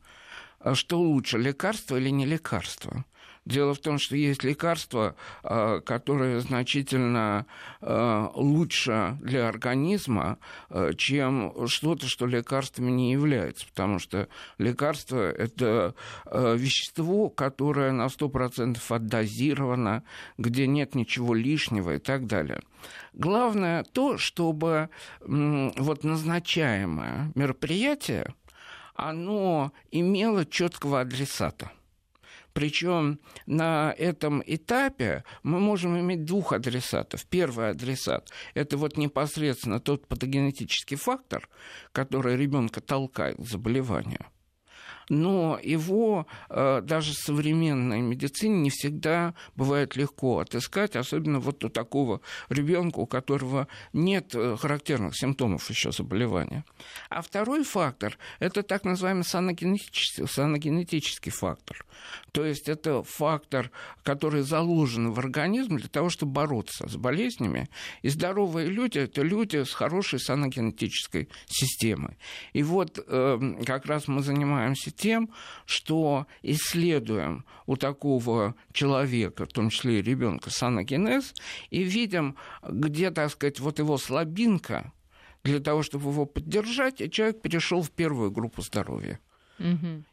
Что 0.74 1.00
лучше, 1.00 1.40
лекарство 1.40 1.98
или 1.98 2.10
не 2.10 2.28
лекарство? 2.28 3.06
Дело 3.46 3.74
в 3.74 3.80
том, 3.80 3.98
что 3.98 4.16
есть 4.16 4.44
лекарства, 4.44 5.16
а, 5.44 5.80
которые 5.80 6.40
значительно 6.42 7.46
а, 7.82 8.32
лучше 8.36 9.18
для 9.22 9.48
организма, 9.48 10.38
а, 10.70 10.94
чем 10.94 11.68
что-то, 11.68 12.08
что 12.08 12.26
лекарствами 12.26 12.92
не 12.92 13.12
является. 13.12 13.66
Потому 13.68 14.00
что 14.00 14.28
лекарство– 14.58 15.32
это 15.32 15.96
вещество, 16.32 17.30
которое 17.30 17.92
на 17.92 18.08
100% 18.08 18.80
отдозировано, 18.90 20.04
где 20.38 20.68
нет 20.68 20.96
ничего 20.96 21.34
лишнего 21.34 21.96
и 21.96 22.00
так 22.00 22.28
далее. 22.28 22.62
Главное 23.14 23.84
то, 23.84 24.18
чтобы 24.18 24.90
вот 25.22 26.04
назначаемое 26.04 27.32
мероприятие, 27.36 28.34
оно 28.96 29.72
имело 29.92 30.46
четкого 30.46 31.02
адресата– 31.02 31.72
причем 32.60 33.22
на 33.46 33.96
этом 33.98 34.44
этапе 34.46 35.24
мы 35.44 35.62
можем 35.62 35.98
иметь 35.98 36.26
двух 36.26 36.52
адресатов. 36.52 37.26
Первый 37.26 37.70
адресат– 37.70 38.34
это 38.54 38.76
вот 38.76 38.98
непосредственно 38.98 39.80
тот 39.80 40.10
патогенетический 40.10 40.98
фактор, 40.98 41.48
который 41.94 42.36
ребенка 42.36 42.82
толкает 42.82 43.38
к 43.38 43.46
заболеванию– 43.46 44.26
но 45.10 45.60
его 45.62 46.28
э, 46.50 46.82
даже 46.84 47.14
в 47.14 47.18
современной 47.18 48.02
медицине 48.02 48.62
не 48.62 48.70
всегда 48.70 49.34
бывает 49.56 49.96
легко 49.96 50.40
отыскать, 50.40 50.96
особенно 50.96 51.40
вот 51.40 51.64
у 51.64 51.70
такого 51.70 52.22
ребенка, 52.50 53.00
у 53.00 53.08
которого 53.08 53.68
нет 53.92 54.34
э, 54.36 54.56
характерных 54.58 55.18
симптомов 55.18 55.70
еще 55.70 55.92
заболевания. 55.92 56.64
А 57.10 57.22
второй 57.22 57.64
фактор– 57.64 58.18
это 58.40 58.64
так 58.64 58.86
называемый 58.86 59.24
саногенетический, 59.24 60.28
саногенетический 60.28 61.32
фактор. 61.32 61.86
То 62.32 62.46
есть 62.46 62.70
это 62.70 63.04
фактор, 63.04 63.72
который 64.04 64.42
заложен 64.42 65.12
в 65.12 65.20
организм 65.20 65.78
для 65.78 65.90
того, 65.90 66.10
чтобы 66.10 66.34
бороться 66.34 66.88
с 66.88 66.96
болезнями. 66.96 67.70
И 68.04 68.10
здоровые 68.10 68.68
люди– 68.68 68.98
это 69.00 69.22
люди 69.22 69.64
с 69.64 69.74
хорошей 69.74 70.20
саногенетической 70.20 71.30
системой. 71.48 72.18
И 72.54 72.62
вот 72.64 73.04
э, 73.06 73.56
как 73.66 73.86
раз 73.86 74.08
мы 74.08 74.22
занимаемся 74.22 74.92
тем, 75.00 75.30
что 75.66 76.28
исследуем 76.44 77.46
у 77.66 77.78
такого 77.78 78.56
человека, 78.74 79.46
в 79.46 79.54
том 79.54 79.70
числе 79.70 80.00
и 80.00 80.04
ребенка, 80.04 80.50
саногенез, 80.50 81.34
и 81.70 81.84
видим, 81.84 82.36
где, 82.68 83.10
так 83.10 83.32
сказать, 83.32 83.60
вот 83.60 83.80
его 83.80 83.98
слабинка, 83.98 84.92
для 85.44 85.60
того, 85.60 85.84
чтобы 85.84 86.10
его 86.10 86.26
поддержать, 86.26 87.00
и 87.02 87.10
человек 87.10 87.42
перешел 87.42 87.82
в 87.82 87.92
первую 87.92 88.30
группу 88.30 88.62
здоровья. 88.62 89.20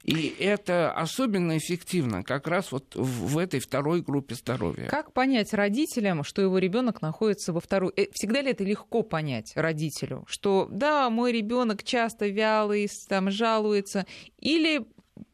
И 0.02 0.34
это 0.38 0.92
особенно 0.92 1.56
эффективно 1.56 2.22
как 2.22 2.46
раз 2.46 2.72
вот 2.72 2.94
в 2.94 3.38
этой 3.38 3.60
второй 3.60 4.02
группе 4.02 4.34
здоровья. 4.34 4.88
Как 4.88 5.12
понять 5.12 5.54
родителям, 5.54 6.24
что 6.24 6.42
его 6.42 6.58
ребенок 6.58 7.02
находится 7.02 7.52
во 7.52 7.60
второй? 7.60 7.92
Э, 7.96 8.06
всегда 8.12 8.42
ли 8.42 8.50
это 8.50 8.64
легко 8.64 9.02
понять 9.02 9.52
родителю, 9.54 10.24
что 10.28 10.68
да, 10.70 11.10
мой 11.10 11.32
ребенок 11.32 11.84
часто 11.84 12.26
вялый, 12.28 12.88
там 13.08 13.30
жалуется, 13.30 14.06
или 14.38 14.86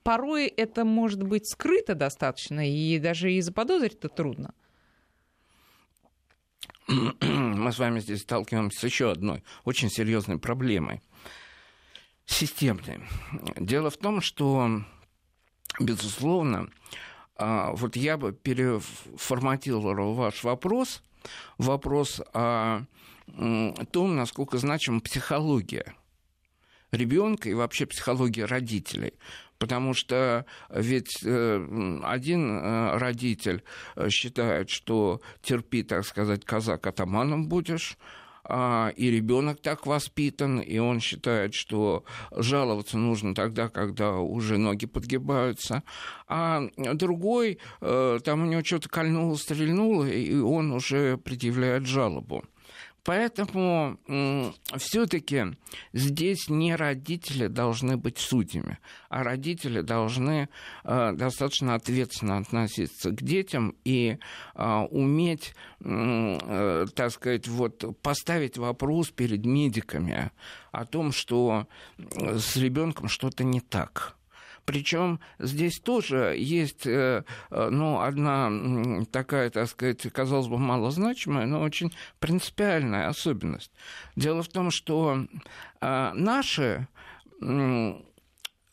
порой 0.03 0.47
это 0.47 0.85
может 0.85 1.23
быть 1.23 1.49
скрыто 1.49 1.95
достаточно, 1.95 2.69
и 2.69 2.99
даже 2.99 3.33
и 3.33 3.41
заподозрить 3.41 3.95
это 3.95 4.09
трудно? 4.09 4.55
Мы 7.21 7.73
с 7.73 7.79
вами 7.79 8.01
здесь 8.01 8.23
сталкиваемся 8.23 8.81
с 8.81 8.85
еще 8.85 9.11
одной 9.11 9.43
очень 9.65 9.89
серьезной 9.89 10.39
проблемой 10.39 11.01
системной. 12.27 13.01
Дело 13.57 13.91
в 13.91 13.97
том, 13.97 14.21
что, 14.21 14.83
безусловно, 15.81 16.71
а, 17.37 17.73
вот 17.73 17.97
я 17.97 18.17
бы 18.17 18.33
переформатировал 18.33 20.15
ваш 20.15 20.45
вопрос, 20.45 21.03
вопрос 21.59 22.21
о 22.33 22.83
том, 23.93 24.17
насколько 24.17 24.59
значима 24.59 25.01
психология 25.01 25.95
ребенка 26.93 27.49
и 27.49 27.55
вообще 27.55 27.87
психология 27.87 28.45
родителей. 28.45 29.15
Потому 29.59 29.95
что 29.95 30.45
ведь 30.71 31.21
э, 31.25 32.01
один 32.03 32.59
э, 32.59 32.99
родитель 32.99 33.63
э, 33.95 34.09
считает, 34.11 34.71
что 34.71 35.21
терпи, 35.41 35.85
так 35.85 36.05
сказать, 36.05 36.45
казак 36.45 36.87
атаманом 36.87 37.49
будешь, 37.49 37.97
и 38.49 39.11
ребенок 39.11 39.61
так 39.61 39.87
воспитан, 39.87 40.59
и 40.59 40.79
он 40.79 41.01
считает, 41.01 41.55
что 41.55 42.05
жаловаться 42.37 42.99
нужно 42.99 43.35
тогда, 43.35 43.69
когда 43.69 44.17
уже 44.17 44.59
ноги 44.59 44.87
подгибаются, 44.87 45.83
а 46.27 46.63
другой, 46.77 47.59
там 47.81 48.43
у 48.43 48.47
него 48.47 48.65
что-то 48.65 48.89
кольнуло, 48.89 49.37
стрельнуло, 49.37 50.05
и 50.05 50.35
он 50.35 50.73
уже 50.73 51.19
предъявляет 51.19 51.87
жалобу. 51.87 52.45
Поэтому 53.05 53.99
все-таки 54.77 55.57
здесь 55.93 56.49
не 56.49 56.77
родители 56.77 57.49
должны 57.49 57.97
быть 57.97 58.19
судьями, 58.19 58.79
а 59.09 59.25
родители 59.25 59.81
должны 59.81 60.49
э, 60.85 61.13
достаточно 61.13 61.75
ответственно 61.75 62.37
относиться 62.39 63.11
к 63.11 63.21
детям 63.21 63.75
и 63.85 64.19
э, 64.55 64.87
уметь, 64.91 65.55
э, 65.81 66.87
так 66.95 67.11
сказать, 67.11 67.49
вот 67.49 67.85
поставить 68.03 68.57
вопрос 68.57 69.11
перед 69.11 69.45
медиками 69.45 70.31
о 70.71 70.85
том, 70.85 71.11
что 71.11 71.67
с 71.99 72.57
ребенком 72.57 73.09
что-то 73.09 73.43
не 73.43 73.61
так. 73.61 74.17
Причем 74.65 75.21
здесь 75.39 75.81
тоже 75.81 76.37
есть 76.39 76.87
э, 76.87 77.25
э, 77.51 77.69
ну, 77.71 78.01
одна 78.01 79.05
такая, 79.11 79.51
так 79.51 79.69
сказать, 79.69 80.01
казалось 80.13 80.47
бы, 80.47 80.59
малозначимая, 80.59 81.47
но 81.47 81.61
очень 81.63 81.93
принципиальная 82.21 83.09
особенность. 83.09 83.73
Дело 84.15 84.43
в 84.43 84.49
том, 84.49 84.71
что 84.71 85.27
э, 85.81 86.13
наши 86.15 86.87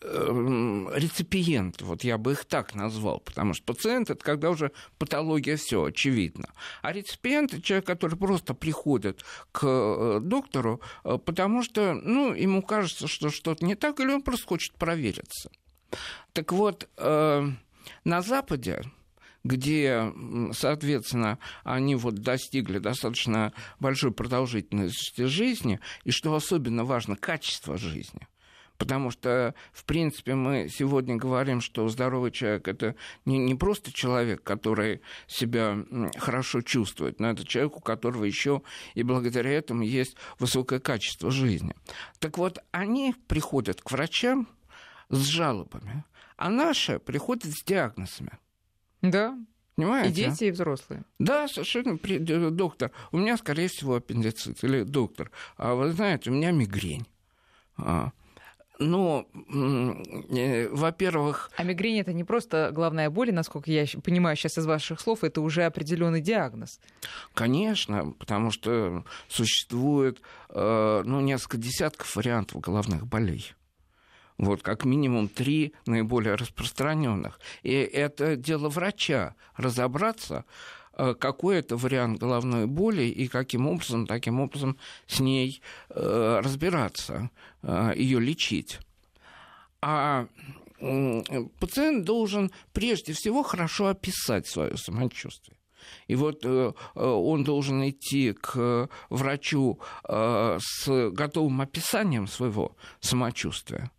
реципиент, 0.02 1.82
вот 1.82 2.04
я 2.04 2.18
бы 2.18 2.32
их 2.34 2.46
так 2.46 2.76
назвал, 2.76 3.20
потому 3.20 3.54
что 3.54 3.66
пациент 3.66 4.10
это 4.12 4.24
когда 4.24 4.52
уже 4.52 4.72
патология 4.98 5.58
все 5.58 5.84
очевидно. 5.84 6.50
А 6.82 6.94
реципиент 6.94 7.52
это 7.52 7.62
человек, 7.64 7.86
который 7.88 8.16
просто 8.16 8.54
приходит 8.54 9.26
к 9.52 10.20
доктору, 10.22 10.80
потому 11.04 11.64
что 11.64 11.96
ну, 11.96 12.34
ему 12.34 12.62
кажется, 12.62 13.08
что 13.08 13.30
что-то 13.30 13.66
не 13.66 13.76
так, 13.76 14.00
или 14.00 14.14
он 14.14 14.22
просто 14.22 14.48
хочет 14.48 14.76
провериться. 14.76 15.50
Так 16.34 16.52
вот, 16.52 16.90
э, 16.98 17.50
на 18.04 18.22
Западе 18.22 18.84
где, 19.44 20.12
соответственно, 20.52 21.40
они 21.64 21.96
вот 21.96 22.16
достигли 22.16 22.80
достаточно 22.80 23.54
большой 23.80 24.12
продолжительности 24.12 25.26
жизни, 25.26 25.80
и, 26.04 26.12
что 26.12 26.36
особенно 26.36 26.84
важно, 26.84 27.16
качество 27.16 27.78
жизни. 27.78 28.28
Потому 28.78 29.12
что, 29.12 29.54
в 29.74 29.84
принципе, 29.84 30.36
мы 30.36 30.70
сегодня 30.70 31.18
говорим, 31.18 31.60
что 31.60 31.90
здоровый 31.90 32.32
человек 32.32 32.70
это 32.70 32.96
не, 33.26 33.38
не 33.38 33.54
просто 33.54 33.92
человек, 33.92 34.42
который 34.42 35.02
себя 35.28 35.78
хорошо 36.18 36.62
чувствует, 36.62 37.20
но 37.20 37.30
это 37.30 37.46
человек, 37.46 37.76
у 37.76 37.82
которого 37.82 38.24
еще 38.24 38.62
и 38.94 39.04
благодаря 39.04 39.52
этому 39.52 39.84
есть 39.84 40.16
высокое 40.40 40.80
качество 40.80 41.30
жизни. 41.30 41.76
Так 42.20 42.38
вот, 42.38 42.60
они 42.72 43.16
приходят 43.28 43.82
к 43.82 43.92
врачам 43.92 44.48
с 45.10 45.18
жалобами, 45.18 46.04
а 46.38 46.50
наши 46.50 47.00
приходят 47.00 47.52
с 47.52 47.64
диагнозами. 47.64 48.38
Да, 49.02 49.38
Понимаете? 49.80 50.10
И 50.10 50.26
дети, 50.26 50.44
и 50.46 50.52
взрослые. 50.52 51.04
Да, 51.20 51.48
совершенно. 51.48 51.98
Доктор, 52.52 52.92
у 53.14 53.18
меня, 53.18 53.38
скорее 53.38 53.70
всего, 53.70 53.96
аппендицит. 53.96 54.62
Или 54.66 54.84
доктор, 54.84 55.32
а 55.56 55.74
вы 55.74 55.94
знаете, 55.94 56.32
у 56.32 56.34
меня 56.34 56.52
мигрень. 56.52 57.08
А, 57.78 58.12
ну, 58.80 59.26
э, 60.34 60.68
во-первых... 60.70 61.52
А 61.56 61.64
мигрень 61.64 62.00
это 62.00 62.14
не 62.14 62.26
просто 62.26 62.72
главная 62.74 63.10
боль, 63.10 63.34
насколько 63.34 63.72
я 63.72 63.86
понимаю 64.04 64.36
сейчас 64.36 64.58
из 64.58 64.66
ваших 64.66 65.00
слов, 65.00 65.24
это 65.24 65.40
уже 65.40 65.64
определенный 65.64 66.22
диагноз. 66.22 66.80
Конечно, 67.34 68.14
потому 68.20 68.52
что 68.52 69.06
существует 69.30 70.22
э, 70.50 71.04
ну, 71.06 71.22
несколько 71.22 71.58
десятков 71.58 72.16
вариантов 72.18 72.62
головных 72.62 73.08
болей. 73.08 73.54
Вот 74.40 74.64
как 74.64 74.86
минимум 74.86 75.28
три 75.28 75.74
наиболее 75.86 76.36
распространенных. 76.36 77.42
И 77.62 77.74
это 77.74 78.38
дело 78.38 78.70
врача 78.70 79.36
разобраться, 79.58 80.46
э, 80.94 81.14
какой 81.14 81.58
это 81.58 81.76
вариант 81.76 82.20
головной 82.20 82.66
боли 82.66 83.04
и 83.04 83.28
каким 83.28 83.68
образом, 83.68 84.08
таким 84.08 84.40
образом 84.40 84.78
с 85.08 85.20
ней 85.20 85.62
э, 85.90 86.40
разбираться, 86.42 87.30
э, 87.64 87.92
ее 87.98 88.22
лечить. 88.22 88.80
А 89.82 90.28
пациент 91.60 92.06
должен 92.06 92.52
прежде 92.72 93.12
всего 93.12 93.44
хорошо 93.44 93.88
описать 93.88 94.48
свое 94.48 94.78
самочувствие. 94.78 95.58
И 96.08 96.16
вот 96.16 96.46
он 96.46 97.44
должен 97.44 97.90
идти 97.90 98.34
к 98.34 98.90
врачу 99.10 99.80
с 100.08 101.10
готовым 101.12 101.62
описанием 101.62 102.28
своего 102.28 102.78
самочувствия. 103.02 103.92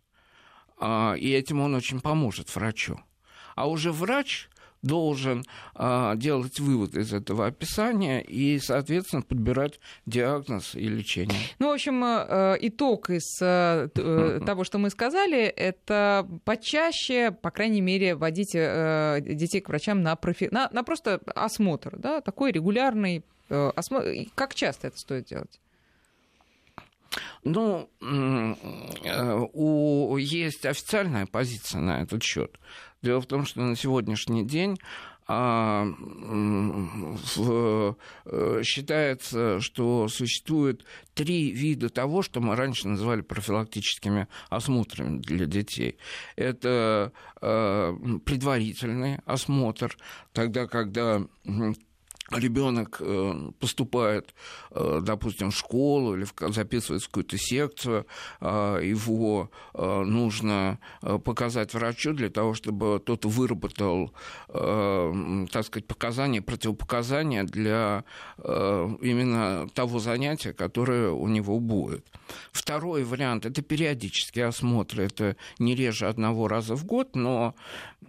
А, 0.81 1.13
и 1.13 1.29
этим 1.29 1.61
он 1.61 1.75
очень 1.75 2.01
поможет 2.01 2.53
врачу. 2.55 2.99
А 3.55 3.69
уже 3.69 3.91
врач 3.91 4.49
должен 4.81 5.45
э, 5.75 6.13
делать 6.15 6.59
вывод 6.59 6.95
из 6.95 7.13
этого 7.13 7.45
описания 7.45 8.19
и, 8.21 8.57
соответственно, 8.57 9.21
подбирать 9.21 9.79
диагноз 10.07 10.73
и 10.73 10.87
лечение. 10.87 11.37
Ну, 11.59 11.69
в 11.69 11.73
общем, 11.73 12.03
э, 12.03 12.57
итог 12.61 13.11
из 13.11 13.39
э, 13.41 13.89
того, 14.43 14.63
что 14.63 14.79
мы 14.79 14.89
сказали, 14.89 15.43
это 15.43 16.27
почаще, 16.45 17.29
по 17.29 17.51
крайней 17.51 17.81
мере, 17.81 18.15
водить 18.15 18.55
э, 18.55 19.19
детей 19.21 19.61
к 19.61 19.69
врачам 19.69 20.01
на, 20.01 20.15
профи... 20.15 20.49
на, 20.51 20.67
на 20.71 20.83
просто 20.83 21.21
осмотр, 21.35 21.97
да, 21.97 22.21
такой 22.21 22.51
регулярный 22.51 23.23
э, 23.49 23.71
осмотр. 23.75 24.07
Как 24.33 24.55
часто 24.55 24.87
это 24.87 24.97
стоит 24.97 25.25
делать? 25.25 25.59
Ну, 27.43 27.89
э, 28.01 29.47
у, 29.53 30.17
есть 30.17 30.65
официальная 30.65 31.25
позиция 31.25 31.81
на 31.81 32.01
этот 32.01 32.23
счет. 32.23 32.59
Дело 33.01 33.21
в 33.21 33.25
том, 33.25 33.45
что 33.45 33.61
на 33.61 33.75
сегодняшний 33.75 34.45
день 34.45 34.77
а, 35.27 35.85
э, 37.37 37.93
считается, 38.63 39.61
что 39.61 40.07
существует 40.09 40.83
три 41.13 41.51
вида 41.51 41.89
того, 41.89 42.21
что 42.21 42.41
мы 42.41 42.55
раньше 42.55 42.87
называли 42.89 43.21
профилактическими 43.21 44.27
осмотрами 44.49 45.19
для 45.19 45.45
детей. 45.45 45.97
Это 46.35 47.13
э, 47.41 47.93
предварительный 48.25 49.19
осмотр, 49.25 49.97
тогда, 50.33 50.67
когда 50.67 51.21
ребенок 52.37 52.97
э, 52.99 53.51
поступает, 53.59 54.33
э, 54.71 55.01
допустим, 55.03 55.51
в 55.51 55.55
школу 55.55 56.15
или 56.15 56.25
записывается 56.51 57.07
в 57.07 57.09
какую-то 57.09 57.37
секцию, 57.37 58.05
а, 58.39 58.79
его 58.79 59.51
э, 59.73 60.03
нужно 60.03 60.79
показать 61.01 61.73
врачу 61.73 62.13
для 62.13 62.29
того, 62.29 62.53
чтобы 62.53 63.01
тот 63.03 63.25
выработал, 63.25 64.13
так 64.47 65.65
сказать, 65.65 65.85
показания, 65.87 66.41
противопоказания 66.41 67.43
для 67.43 68.03
именно 68.37 69.67
того 69.73 69.99
занятия, 69.99 70.53
которое 70.53 71.11
у 71.11 71.27
него 71.27 71.59
будет. 71.59 72.05
Второй 72.51 73.03
вариант– 73.03 73.45
это 73.47 73.61
периодические 73.61 74.45
осмотры. 74.45 75.05
Это 75.05 75.35
не 75.59 75.75
реже 75.75 76.07
одного 76.07 76.47
раза 76.47 76.75
в 76.75 76.85
год, 76.85 77.15
но 77.15 77.55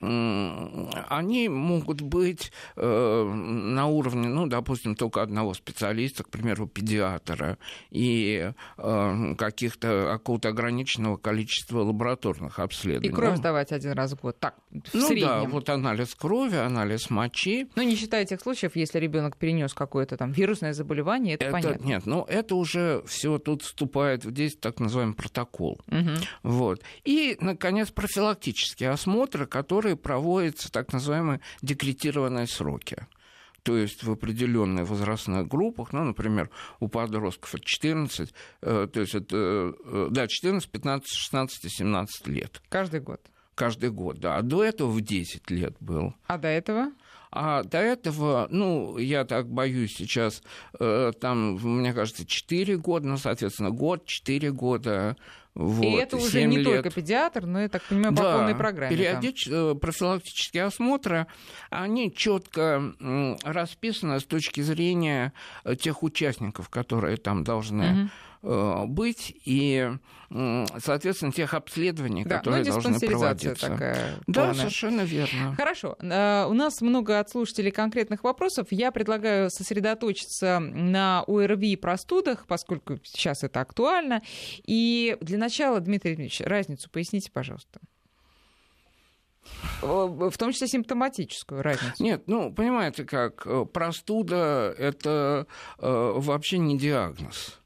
они 0.01 1.49
могут 1.49 2.01
быть 2.01 2.53
на 2.77 3.87
уровне 3.87 4.12
уровне, 4.13 4.29
ну, 4.29 4.47
допустим, 4.47 4.95
только 4.95 5.23
одного 5.23 5.55
специалиста, 5.55 6.25
к 6.25 6.29
примеру, 6.29 6.67
педиатра, 6.67 7.59
и 7.91 8.53
э, 8.79 9.35
каких-то 9.37 10.13
какого-то 10.13 10.49
ограниченного 10.49 11.17
количества 11.17 11.81
лабораторных 11.81 12.59
обследований. 12.59 13.09
И 13.09 13.13
кровь 13.13 13.31
ну, 13.31 13.37
сдавать 13.37 13.73
один 13.73 13.93
раз 13.93 14.13
в 14.13 14.21
год, 14.21 14.39
так, 14.39 14.57
в 14.71 14.95
ну, 14.95 15.09
среднем. 15.09 15.27
да, 15.27 15.45
вот 15.45 15.69
анализ 15.69 16.15
крови, 16.15 16.57
анализ 16.57 17.11
мочи. 17.11 17.69
Ну, 17.75 17.83
не 17.83 17.97
считая 17.97 18.25
тех 18.25 18.41
случаев, 18.41 18.77
если 18.77 18.99
ребенок 18.99 19.37
перенес 19.37 19.75
какое-то 19.75 20.17
там 20.17 20.33
вирусное 20.33 20.73
заболевание, 20.73 21.35
это, 21.35 21.47
это 21.47 21.53
понятно. 21.53 21.85
Нет, 21.85 22.07
ну, 22.07 22.25
это 22.25 22.55
уже 22.55 23.03
все 23.07 23.39
тут 23.39 23.63
вступает 23.63 24.25
в 24.25 24.33
действие 24.33 24.61
так 24.61 24.81
называемый 24.81 25.15
протокол. 25.15 25.81
Угу. 25.89 26.11
Вот. 26.43 26.83
И, 27.05 27.37
наконец, 27.41 27.91
профилактические 27.91 28.91
осмотры, 28.91 29.47
которые 29.47 29.97
проводятся 29.97 30.71
так 30.71 30.93
называемые 30.93 31.41
декретированные 31.63 32.47
сроки 32.47 33.07
то 33.63 33.77
есть 33.77 34.03
в 34.03 34.11
определенных 34.11 34.89
возрастных 34.89 35.47
группах, 35.47 35.93
ну, 35.93 36.05
например, 36.05 36.51
у 36.81 36.89
подростков 36.89 37.55
от 37.55 37.65
14, 37.65 38.33
э, 38.63 38.89
то 38.93 39.01
есть 39.01 39.15
это, 39.15 39.75
э, 39.85 40.09
да, 40.11 40.27
14, 40.27 40.71
15, 40.71 41.09
16 41.09 41.65
и 41.65 41.69
17 41.69 42.27
лет. 42.29 42.63
Каждый 42.69 43.01
год? 43.01 43.21
Каждый 43.55 43.91
год, 43.91 44.19
да. 44.19 44.37
А 44.37 44.43
до 44.43 44.65
этого 44.65 44.91
в 44.91 45.01
10 45.01 45.51
лет 45.51 45.77
был. 45.81 46.15
А 46.27 46.39
до 46.39 46.49
этого? 46.49 46.93
А 47.31 47.63
до 47.63 47.79
этого, 47.79 48.47
ну, 48.51 48.99
я 48.99 49.25
так 49.25 49.49
боюсь 49.49 49.95
сейчас, 49.97 50.43
э, 50.79 51.13
там, 51.19 51.55
мне 51.55 51.95
кажется, 51.95 52.27
4 52.27 52.77
года, 52.77 53.09
ну, 53.09 53.17
соответственно, 53.17 53.71
год, 53.71 54.05
4 54.05 54.53
года, 54.53 55.17
вот, 55.55 55.85
и 55.85 55.91
это 55.93 56.17
уже 56.17 56.45
не 56.45 56.59
лет. 56.59 56.67
только 56.67 56.91
педиатр, 56.91 57.45
но, 57.45 57.61
я 57.61 57.69
так 57.69 57.83
понимаю, 57.83 58.15
по 58.15 58.23
да, 58.23 58.39
полной 58.39 58.55
программе. 58.55 58.97
Периодич... 58.97 59.45
Там. 59.45 59.55
Э, 59.55 59.75
профилактические 59.75 60.65
осмотры, 60.65 61.27
они 61.69 62.13
четко 62.13 62.95
расписаны 63.43 64.21
с 64.21 64.25
точки 64.25 64.63
зрения 64.63 65.35
э, 65.65 65.77
тех 65.77 66.03
участников, 66.03 66.71
которые 66.71 67.19
там 67.19 67.45
должны 67.45 67.93
угу. 67.93 68.11
Быть, 68.43 69.35
и, 69.45 69.91
соответственно, 70.31 71.33
тех 71.33 71.55
обследований, 71.55 72.25
да, 72.25 72.39
которые 72.39 72.65
ну, 72.65 72.73
должны 72.73 72.99
проводиться. 72.99 73.69
Такая 73.69 74.15
да, 74.27 74.41
полная. 74.41 74.55
совершенно 74.55 75.01
верно. 75.03 75.55
Хорошо. 75.57 75.97
У 76.01 76.05
нас 76.05 76.81
много 76.81 77.21
от 77.21 77.31
слушателей 77.31 77.71
конкретных 77.71 78.25
вопросов. 78.25 78.69
Я 78.71 78.93
предлагаю 78.93 79.51
сосредоточиться 79.51 80.59
на 80.59 81.25
ОРВИ 81.27 81.73
и 81.73 81.77
простудах, 81.77 82.47
поскольку 82.47 82.99
сейчас 83.05 83.45
это 83.45 83.61
актуально. 83.61 84.23
И 84.67 85.17
для 85.21 85.39
начала, 85.39 85.81
Дмитрий 85.81 86.17
Дмитриевич, 86.17 86.41
разницу 86.41 86.91
поясните, 86.91 87.31
пожалуйста. 87.31 87.81
В 89.81 90.33
том 90.39 90.53
числе 90.53 90.69
симптоматическую 90.69 91.63
разницу. 91.63 92.03
Нет, 92.03 92.23
ну, 92.27 92.53
понимаете 92.53 93.05
как, 93.05 93.45
э, 93.45 93.67
простуда– 93.67 94.75
это 94.79 95.47
э, 95.79 96.13
вообще 96.17 96.59
не 96.59 96.79
диагноз. 96.79 97.61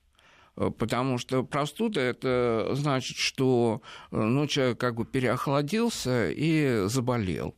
Э, 0.57 0.71
потому 0.71 1.19
что 1.19 1.43
простуда 1.45 2.01
это 2.01 2.71
значит, 2.73 3.17
что 3.17 3.83
ну, 4.11 4.47
человек 4.47 4.79
как 4.79 4.95
бы 4.95 5.05
переохладился 5.05 6.31
и 6.31 6.85
заболел. 6.87 7.55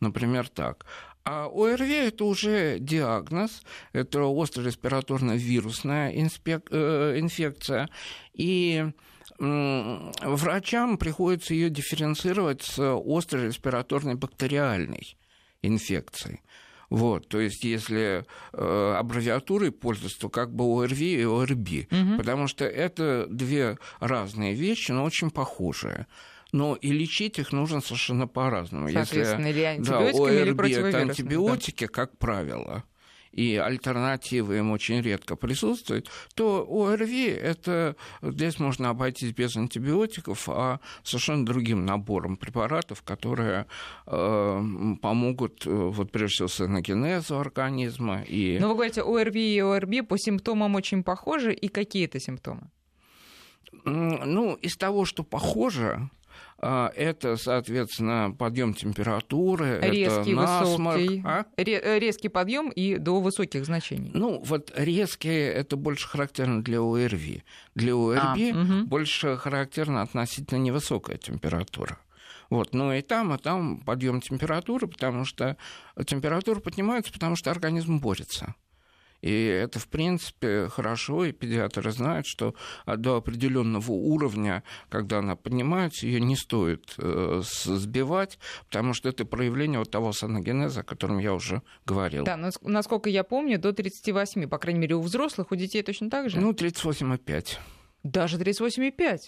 Например, 0.00 0.48
так. 0.48 0.84
А 1.24 1.46
ОРВИ– 1.46 1.94
это 2.08 2.24
уже 2.24 2.78
диагноз, 2.80 3.62
это 3.92 4.22
остро-респираторно-вирусная 4.22 6.12
инфекция, 6.16 7.88
и 8.32 8.90
врачам 9.38 10.98
приходится 10.98 11.54
ее 11.54 11.70
дифференцировать 11.70 12.62
с 12.62 12.78
острой 13.06 13.46
респираторной 13.46 14.16
бактериальной 14.16 15.16
инфекцией. 15.62 16.40
Вот, 16.92 17.26
то 17.26 17.40
есть, 17.40 17.64
если 17.64 18.26
э, 18.52 18.94
аббревиатурой 18.98 19.72
пользоваться, 19.72 20.20
то 20.20 20.28
как 20.28 20.54
бы 20.54 20.64
ОРВИ 20.84 21.22
и 21.22 21.24
ОРБ, 21.24 21.90
угу. 21.90 22.18
потому 22.18 22.48
что 22.48 22.66
это 22.66 23.26
две 23.30 23.78
разные 23.98 24.52
вещи, 24.52 24.92
но 24.92 25.04
очень 25.04 25.30
похожие 25.30 26.06
но 26.52 26.74
и 26.74 26.92
лечить 26.92 27.38
их 27.38 27.50
нужно 27.52 27.80
совершенно 27.80 28.26
по-разному. 28.26 28.90
Соответственно, 28.90 29.46
Если, 29.46 29.60
или 29.60 29.64
антибиотиками, 29.64 30.36
да, 30.36 30.50
ОРБ 30.50 30.64
или 30.66 30.88
это 30.88 30.98
антибиотики, 30.98 31.86
как 31.86 32.18
правило. 32.18 32.84
И 33.32 33.56
альтернативы 33.56 34.58
им 34.58 34.70
очень 34.70 35.00
редко 35.00 35.36
присутствуют, 35.36 36.08
то 36.34 36.66
ОРВИ 36.68 37.28
это 37.28 37.96
здесь 38.22 38.58
можно 38.58 38.90
обойтись 38.90 39.32
без 39.32 39.56
антибиотиков, 39.56 40.48
а 40.48 40.80
совершенно 41.02 41.44
другим 41.44 41.84
набором 41.84 42.36
препаратов, 42.36 43.02
которые 43.02 43.66
э, 44.06 44.62
помогут, 45.00 45.66
э, 45.66 45.70
вот 45.70 46.12
прежде 46.12 46.34
всего, 46.34 46.48
сеногенезу 46.48 47.38
организма. 47.38 48.22
И... 48.22 48.58
Но 48.60 48.68
вы 48.68 48.74
говорите, 48.74 49.02
ОРВИ 49.02 49.54
и 49.54 49.60
ОРБ 49.60 50.06
по 50.08 50.18
симптомам 50.18 50.74
очень 50.74 51.02
похожи, 51.02 51.52
и 51.52 51.68
какие 51.68 52.04
это 52.04 52.20
симптомы? 52.20 52.70
Ну, 53.84 54.54
из 54.54 54.76
того, 54.76 55.04
что 55.04 55.24
похоже, 55.24 56.10
это, 56.62 57.36
соответственно, 57.36 58.34
подъем 58.38 58.74
температуры, 58.74 59.80
резкий, 59.80 60.30
это 60.30 60.40
насморк. 60.40 60.98
Высокий. 61.00 61.22
А? 61.24 61.44
Э, 61.56 61.98
резкий 61.98 62.28
подъем 62.28 62.70
и 62.70 62.98
до 62.98 63.20
высоких 63.20 63.64
значений. 63.64 64.12
Ну, 64.14 64.40
вот 64.44 64.72
резкие 64.76 65.52
это 65.52 65.76
больше 65.76 66.08
характерно 66.08 66.62
для 66.62 66.80
ОРВИ. 66.80 67.42
Для 67.74 67.94
ОРВИ 67.94 68.52
а, 68.52 68.60
угу. 68.60 68.86
больше 68.86 69.36
характерно 69.36 70.02
относительно 70.02 70.58
невысокая 70.58 71.16
температура. 71.16 71.98
Вот. 72.48 72.74
Но 72.74 72.94
и 72.94 73.02
там, 73.02 73.34
и 73.34 73.38
там 73.38 73.80
подъем 73.80 74.20
температуры, 74.20 74.86
потому 74.86 75.24
что 75.24 75.56
температура 76.06 76.60
поднимается, 76.60 77.12
потому 77.12 77.34
что 77.34 77.50
организм 77.50 77.98
борется. 77.98 78.54
И 79.22 79.44
это, 79.44 79.78
в 79.78 79.88
принципе, 79.88 80.68
хорошо, 80.68 81.24
и 81.24 81.32
педиатры 81.32 81.92
знают, 81.92 82.26
что 82.26 82.54
до 82.86 83.16
определенного 83.16 83.92
уровня, 83.92 84.64
когда 84.88 85.18
она 85.18 85.36
поднимается, 85.36 86.06
ее 86.06 86.20
не 86.20 86.36
стоит 86.36 86.94
э, 86.98 87.40
сбивать, 87.44 88.38
потому 88.66 88.94
что 88.94 89.08
это 89.08 89.24
проявление 89.24 89.78
вот 89.78 89.90
того 89.90 90.12
саногенеза, 90.12 90.80
о 90.80 90.84
котором 90.84 91.18
я 91.18 91.34
уже 91.34 91.62
говорил. 91.86 92.24
Да, 92.24 92.36
насколько 92.62 93.08
я 93.08 93.22
помню, 93.22 93.58
до 93.58 93.72
38, 93.72 94.48
по 94.48 94.58
крайней 94.58 94.80
мере, 94.80 94.96
у 94.96 95.00
взрослых, 95.00 95.52
у 95.52 95.54
детей 95.54 95.82
точно 95.82 96.10
так 96.10 96.28
же? 96.28 96.40
Ну, 96.40 96.52
38,5. 96.52 97.58
Даже 98.02 98.38
38,5? 98.38 99.18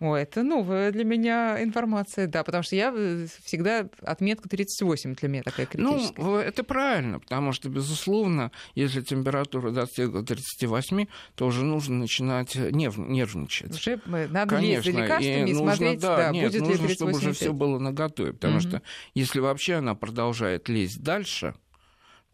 О, 0.00 0.16
это 0.16 0.42
новая 0.42 0.90
для 0.90 1.04
меня 1.04 1.62
информация, 1.62 2.26
да, 2.26 2.42
потому 2.42 2.64
что 2.64 2.74
я 2.74 2.92
э, 2.94 3.26
всегда 3.44 3.88
отметка 4.02 4.48
38 4.48 5.14
для 5.14 5.28
меня 5.28 5.42
такая 5.44 5.66
критическая. 5.66 6.20
Ну, 6.20 6.36
это 6.36 6.64
правильно, 6.64 7.20
потому 7.20 7.52
что, 7.52 7.68
безусловно, 7.68 8.50
если 8.74 9.02
температура 9.02 9.70
достигла 9.70 10.24
38, 10.24 11.06
то 11.36 11.46
уже 11.46 11.64
нужно 11.64 11.96
начинать 11.96 12.56
нерв, 12.56 12.98
нервничать. 12.98 13.70
Уже 13.70 14.00
надо 14.06 14.56
Конечно, 14.56 14.90
лезть 14.90 14.96
за 14.96 15.02
лекарствами 15.02 15.48
и, 15.48 15.50
и 15.50 15.54
нужно, 15.54 15.76
смотреть, 15.76 16.00
да, 16.00 16.16
да, 16.16 16.30
нет, 16.30 16.50
будет 16.50 16.60
нужно, 16.62 16.82
ли 16.82 16.88
38,5. 16.88 16.94
чтобы 16.94 17.12
уже 17.12 17.32
все 17.32 17.52
было 17.52 17.78
наготове, 17.78 18.32
потому 18.32 18.56
mm-hmm. 18.56 18.68
что 18.68 18.82
если 19.14 19.38
вообще 19.38 19.74
она 19.74 19.94
продолжает 19.94 20.68
лезть 20.68 21.02
дальше, 21.02 21.54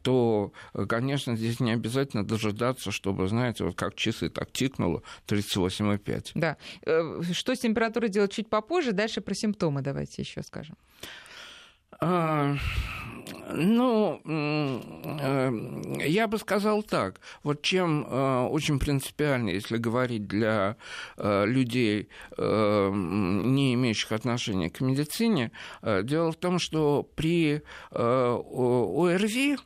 то, 0.03 0.53
э, 0.75 0.87
конечно, 0.87 1.37
здесь 1.37 1.61
не 1.61 1.73
обязательно 1.73 2.25
дожидаться, 2.25 2.91
чтобы, 2.91 3.29
знаете, 3.29 3.65
вот 3.65 3.77
как 3.77 3.95
часы 3.95 4.29
так 4.29 4.51
тикнуло, 4.53 5.03
38,5. 5.27 6.33
Да. 6.35 6.57
Э, 6.87 7.23
что 7.33 7.55
с 7.55 7.61
температурой 7.61 8.09
делать 8.09 8.33
чуть 8.33 8.49
попозже, 8.49 8.93
дальше 8.93 9.21
про 9.21 9.35
симптомы 9.35 9.83
давайте 9.83 10.23
еще 10.23 10.43
скажем. 10.43 10.77
А, 12.03 12.57
ну, 13.53 14.23
э, 14.25 15.51
я 16.07 16.29
бы 16.29 16.39
сказал 16.39 16.83
так. 16.83 17.21
Вот 17.43 17.61
чем 17.61 18.07
очень 18.51 18.79
принципиально, 18.79 19.51
если 19.51 19.77
говорить 19.77 20.27
для 20.27 20.77
людей, 21.19 22.09
не 22.39 23.75
имеющих 23.75 24.13
отношения 24.13 24.71
к 24.71 24.81
медицине, 24.81 25.51
дело 25.83 26.33
в 26.33 26.37
том, 26.37 26.59
что 26.59 27.03
при 27.17 27.63
ОРВИ 27.91 29.59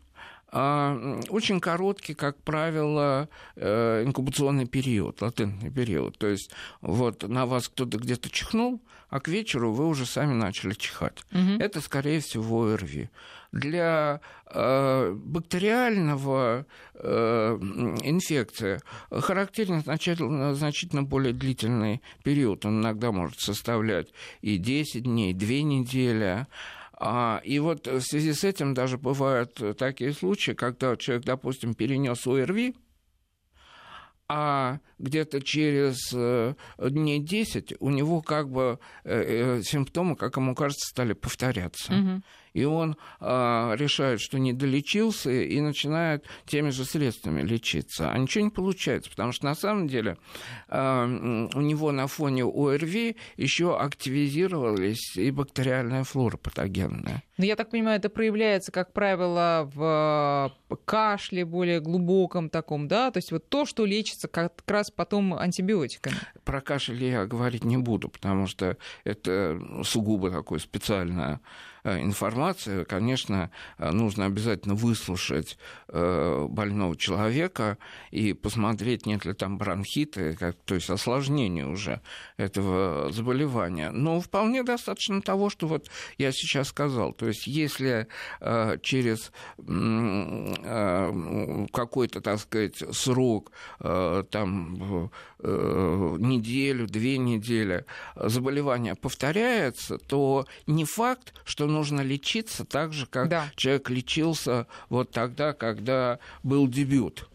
очень 0.54 1.58
короткий, 1.58 2.14
как 2.14 2.40
правило, 2.42 3.28
э, 3.56 4.04
инкубационный 4.04 4.66
период, 4.66 5.20
латентный 5.20 5.70
период. 5.70 6.16
То 6.16 6.28
есть 6.28 6.52
вот 6.80 7.26
на 7.28 7.44
вас 7.44 7.68
кто-то 7.68 7.98
где-то 7.98 8.30
чихнул, 8.30 8.80
а 9.08 9.18
к 9.18 9.26
вечеру 9.26 9.72
вы 9.72 9.88
уже 9.88 10.06
сами 10.06 10.32
начали 10.32 10.74
чихать. 10.74 11.24
Угу. 11.32 11.60
Это, 11.60 11.80
скорее 11.80 12.20
всего, 12.20 12.66
ОРВИ. 12.66 13.10
Для 13.50 14.20
э, 14.46 15.12
бактериального 15.12 16.66
э, 16.94 17.58
инфекции 18.02 18.80
характерен 19.10 19.82
значительно, 19.82 20.54
значительно 20.54 21.02
более 21.02 21.32
длительный 21.32 22.00
период. 22.22 22.64
Он 22.64 22.80
иногда 22.80 23.10
может 23.10 23.40
составлять 23.40 24.08
и 24.40 24.58
10 24.58 25.02
дней, 25.02 25.32
2 25.32 25.48
недели. 25.48 26.46
А, 27.06 27.42
и 27.44 27.58
вот 27.58 27.86
в 27.86 28.00
связи 28.00 28.32
с 28.32 28.44
этим 28.44 28.72
даже 28.72 28.96
бывают 28.96 29.60
такие 29.76 30.14
случаи, 30.14 30.52
когда 30.52 30.96
человек, 30.96 31.26
допустим, 31.26 31.74
перенес 31.74 32.26
ОРВИ, 32.26 32.74
а 34.26 34.78
где-то 35.04 35.42
через 35.42 36.12
э, 36.12 36.54
дней 36.78 37.20
10 37.20 37.74
у 37.80 37.90
него 37.90 38.22
как 38.22 38.50
бы 38.50 38.78
э, 39.04 39.58
э, 39.58 39.62
симптомы, 39.62 40.16
как 40.16 40.36
ему 40.36 40.54
кажется, 40.54 40.88
стали 40.88 41.12
повторяться. 41.12 41.92
Угу 41.94 42.22
и 42.54 42.64
он 42.64 42.96
э, 43.20 43.74
решает, 43.76 44.20
что 44.20 44.38
не 44.38 44.52
долечился, 44.52 45.30
и 45.30 45.60
начинает 45.60 46.24
теми 46.46 46.70
же 46.70 46.84
средствами 46.84 47.42
лечиться. 47.42 48.10
А 48.10 48.16
ничего 48.16 48.44
не 48.44 48.50
получается, 48.50 49.10
потому 49.10 49.32
что 49.32 49.44
на 49.44 49.54
самом 49.54 49.88
деле 49.88 50.16
э, 50.68 51.04
у 51.54 51.60
него 51.60 51.92
на 51.92 52.06
фоне 52.06 52.44
ОРВИ 52.44 53.16
еще 53.36 53.76
активизировалась 53.76 55.16
и 55.16 55.30
бактериальная 55.32 56.04
флора 56.04 56.36
патогенная. 56.36 57.24
Но 57.36 57.42
ну, 57.42 57.44
я 57.46 57.56
так 57.56 57.70
понимаю, 57.70 57.98
это 57.98 58.08
проявляется, 58.08 58.70
как 58.70 58.92
правило, 58.92 59.68
в 59.74 60.52
кашле 60.84 61.44
более 61.44 61.80
глубоком 61.80 62.48
таком, 62.48 62.86
да? 62.86 63.10
То 63.10 63.18
есть 63.18 63.32
вот 63.32 63.48
то, 63.48 63.66
что 63.66 63.84
лечится 63.84 64.28
как 64.28 64.62
раз 64.68 64.92
потом 64.94 65.34
антибиотиками. 65.34 66.16
Про 66.44 66.60
кашель 66.60 67.02
я 67.02 67.26
говорить 67.26 67.64
не 67.64 67.76
буду, 67.76 68.08
потому 68.08 68.46
что 68.46 68.76
это 69.04 69.60
сугубо 69.84 70.30
такое 70.30 70.58
специальное 70.58 71.40
Э, 71.84 72.00
информация, 72.00 72.84
конечно, 72.86 73.50
э, 73.78 73.90
нужно 73.90 74.24
обязательно 74.24 74.74
выслушать 74.74 75.58
э, 75.88 76.46
больного 76.48 76.96
человека 76.96 77.76
и 78.10 78.32
посмотреть, 78.32 79.04
нет 79.04 79.26
ли 79.26 79.34
там 79.34 79.58
бронхита, 79.58 80.54
то 80.64 80.74
есть 80.74 80.88
осложнения 80.88 81.66
уже 81.66 82.00
этого 82.38 83.12
заболевания. 83.12 83.90
Но 83.90 84.20
вполне 84.20 84.62
достаточно 84.62 85.20
того, 85.20 85.50
что 85.50 85.66
вот 85.66 85.90
я 86.16 86.32
сейчас 86.32 86.68
сказал. 86.68 87.12
То 87.12 87.26
есть 87.26 87.46
если 87.46 88.08
через 88.82 89.30
какой-то, 91.72 92.20
так 92.20 92.38
сказать, 92.40 92.82
срок, 92.92 93.52
там, 93.78 95.10
неделю, 95.42 96.86
две 96.86 97.18
недели 97.18 97.84
заболевание 98.16 98.94
повторяется, 98.94 99.98
то 99.98 100.46
не 100.66 100.84
факт, 100.84 101.34
что 101.44 101.66
нужно 101.74 102.00
лечиться 102.00 102.64
так 102.64 102.92
же, 102.92 103.06
как 103.06 103.28
да. 103.28 103.50
человек 103.56 103.90
лечился 103.90 104.66
вот 104.88 105.10
тогда, 105.10 105.52
когда 105.52 106.18
был 106.42 106.68
дебют. 106.68 107.28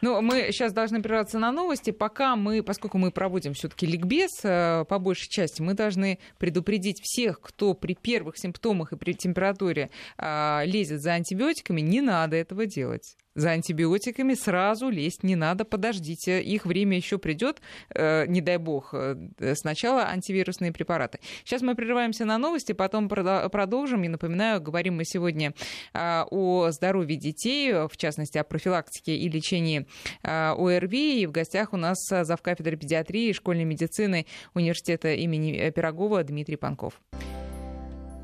Ну, 0.00 0.20
мы 0.22 0.52
сейчас 0.52 0.72
должны 0.72 1.02
прерваться 1.02 1.38
на 1.38 1.52
новости. 1.52 1.90
Пока 1.90 2.36
мы, 2.36 2.62
поскольку 2.62 2.98
мы 2.98 3.10
проводим 3.10 3.54
все-таки 3.54 3.86
ликбез, 3.86 4.40
э, 4.42 4.84
по 4.88 4.98
большей 4.98 5.28
части, 5.28 5.62
мы 5.62 5.74
должны 5.74 6.18
предупредить 6.38 7.00
всех, 7.02 7.40
кто 7.40 7.74
при 7.74 7.94
первых 7.94 8.38
симптомах 8.38 8.92
и 8.92 8.96
при 8.96 9.12
температуре 9.12 9.90
а, 10.16 10.62
лезет 10.64 11.02
за 11.02 11.12
антибиотиками, 11.12 11.80
не 11.80 12.00
надо 12.00 12.36
этого 12.36 12.66
делать 12.66 13.16
за 13.36 13.50
антибиотиками 13.50 14.34
сразу 14.34 14.88
лезть 14.88 15.22
не 15.22 15.36
надо, 15.36 15.64
подождите, 15.64 16.42
их 16.42 16.66
время 16.66 16.96
еще 16.96 17.18
придет, 17.18 17.60
э, 17.94 18.26
не 18.26 18.40
дай 18.40 18.56
бог, 18.56 18.90
э, 18.92 19.54
сначала 19.54 20.08
антивирусные 20.08 20.72
препараты. 20.72 21.20
Сейчас 21.44 21.62
мы 21.62 21.74
прерываемся 21.74 22.24
на 22.24 22.38
новости, 22.38 22.72
потом 22.72 23.08
продолжим. 23.08 24.02
И 24.04 24.08
напоминаю, 24.08 24.60
говорим 24.60 24.96
мы 24.96 25.04
сегодня 25.04 25.52
э, 25.92 26.24
о 26.30 26.70
здоровье 26.70 27.16
детей, 27.16 27.72
в 27.72 27.96
частности, 27.96 28.38
о 28.38 28.44
профилактике 28.44 29.16
и 29.16 29.28
лечении 29.28 29.86
э, 30.22 30.54
ОРВИ. 30.56 31.22
И 31.22 31.26
в 31.26 31.32
гостях 31.32 31.72
у 31.72 31.76
нас 31.76 31.98
завкафедры 32.08 32.76
педиатрии 32.76 33.28
и 33.28 33.32
школьной 33.32 33.64
медицины 33.64 34.26
университета 34.54 35.12
имени 35.12 35.70
Пирогова 35.70 36.24
Дмитрий 36.24 36.56
Панков. 36.56 36.94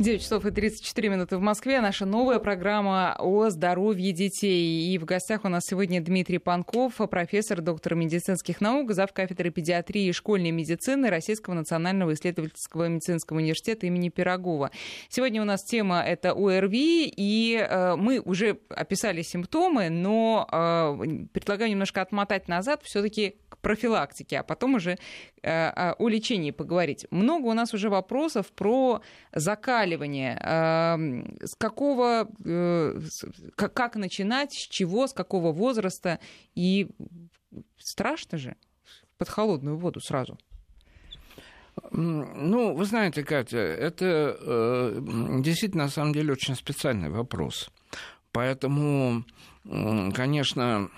9 0.02 0.20
часов 0.20 0.44
и 0.46 0.50
34 0.50 1.08
минуты 1.08 1.36
в 1.36 1.40
Москве. 1.40 1.80
Наша 1.80 2.06
новая 2.06 2.40
программа 2.40 3.14
о 3.20 3.50
здоровье 3.50 4.10
детей. 4.10 4.92
И 4.92 4.98
в 4.98 5.04
гостях 5.04 5.44
у 5.44 5.48
нас 5.48 5.62
сегодня 5.64 6.02
Дмитрий 6.02 6.38
Панков, 6.38 6.94
профессор, 7.08 7.60
доктор 7.60 7.94
медицинских 7.94 8.60
наук, 8.60 8.90
зав. 8.94 9.12
кафедры 9.12 9.50
педиатрии 9.50 10.08
и 10.08 10.12
школьной 10.12 10.50
медицины 10.50 11.08
Российского 11.08 11.54
национального 11.54 12.14
исследовательского 12.14 12.88
медицинского 12.88 13.36
университета 13.36 13.86
имени 13.86 14.08
Пирогова. 14.08 14.72
Сегодня 15.08 15.40
у 15.40 15.44
нас 15.44 15.62
тема 15.62 16.02
это 16.02 16.32
ОРВИ, 16.32 17.12
и 17.16 17.64
э, 17.64 17.94
мы 17.94 18.18
уже 18.18 18.58
описали 18.70 19.22
симптомы, 19.22 19.88
но 19.88 20.48
э, 20.50 21.26
предлагаю 21.32 21.70
немножко 21.70 22.02
отмотать 22.02 22.48
назад 22.48 22.80
все-таки 22.82 23.36
к 23.48 23.58
профилактики, 23.58 24.34
а 24.34 24.42
потом 24.42 24.74
уже 24.74 24.98
о 25.44 26.08
лечении 26.08 26.52
поговорить. 26.52 27.06
Много 27.10 27.46
у 27.46 27.52
нас 27.52 27.74
уже 27.74 27.90
вопросов 27.90 28.52
про 28.52 29.02
закаливание. 29.32 29.91
С 31.44 31.54
какого, 31.56 32.28
как 33.56 33.96
начинать, 33.96 34.52
с 34.52 34.68
чего, 34.68 35.06
с 35.06 35.12
какого 35.12 35.52
возраста? 35.52 36.18
И 36.54 36.88
страшно 37.78 38.38
же 38.38 38.56
под 39.18 39.28
холодную 39.28 39.76
воду 39.76 40.00
сразу. 40.00 40.38
Ну, 41.90 42.74
вы 42.74 42.84
знаете, 42.84 43.24
Катя, 43.24 43.58
это 43.58 44.36
э, 44.40 44.98
действительно, 45.40 45.84
на 45.84 45.90
самом 45.90 46.12
деле, 46.12 46.32
очень 46.32 46.54
специальный 46.54 47.08
вопрос. 47.08 47.70
Поэтому, 48.30 49.24
э, 49.64 50.10
конечно, 50.12 50.90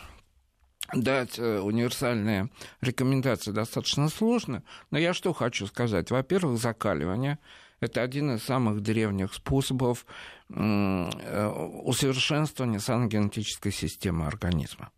дать 0.92 1.38
э, 1.38 1.60
универсальные 1.60 2.48
рекомендации 2.80 3.52
достаточно 3.52 4.08
сложно. 4.08 4.62
Но 4.90 4.98
я 4.98 5.14
что 5.14 5.32
хочу 5.32 5.66
сказать? 5.66 6.10
Во-первых, 6.10 6.60
закаливание– 6.60 7.38
это 7.80 8.02
один 8.02 8.34
из 8.34 8.42
самых 8.42 8.80
древних 8.80 9.34
способов 9.34 10.06
э, 10.48 11.48
усовершенствования 11.84 12.78
саногенетической 12.78 13.72
системы 13.72 14.26
организма. 14.26 14.90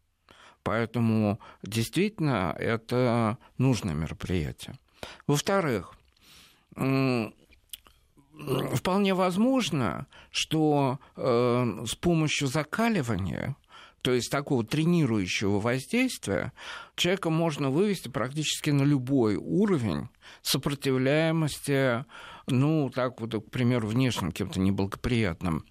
Поэтому 0.63 1.39
действительно 1.63 2.55
это 2.59 3.39
нужное 3.57 3.95
мероприятие. 3.95 4.77
Во-вторых, 5.29 5.95
вполне 8.75 9.15
возможно, 9.15 10.07
что 10.31 10.99
э, 11.17 11.85
с 11.87 11.95
помощью 11.95 12.49
закаливания, 12.49 13.57
то 14.03 14.13
есть 14.13 14.31
такого 14.31 14.65
тренирующего 14.65 15.59
воздействия, 15.59 16.53
человека 16.97 17.31
можно 17.31 17.71
вывести 17.71 18.09
практически 18.09 18.71
на 18.71 18.83
любой 18.83 19.37
уровень 19.37 20.09
сопротивляемости, 20.43 22.05
ну, 22.49 22.91
так 22.95 23.21
вот, 23.21 23.35
к 23.35 23.51
примеру, 23.51 23.89
внешним 23.89 24.31
каким-то 24.31 24.61
неблагоприятным 24.61 25.65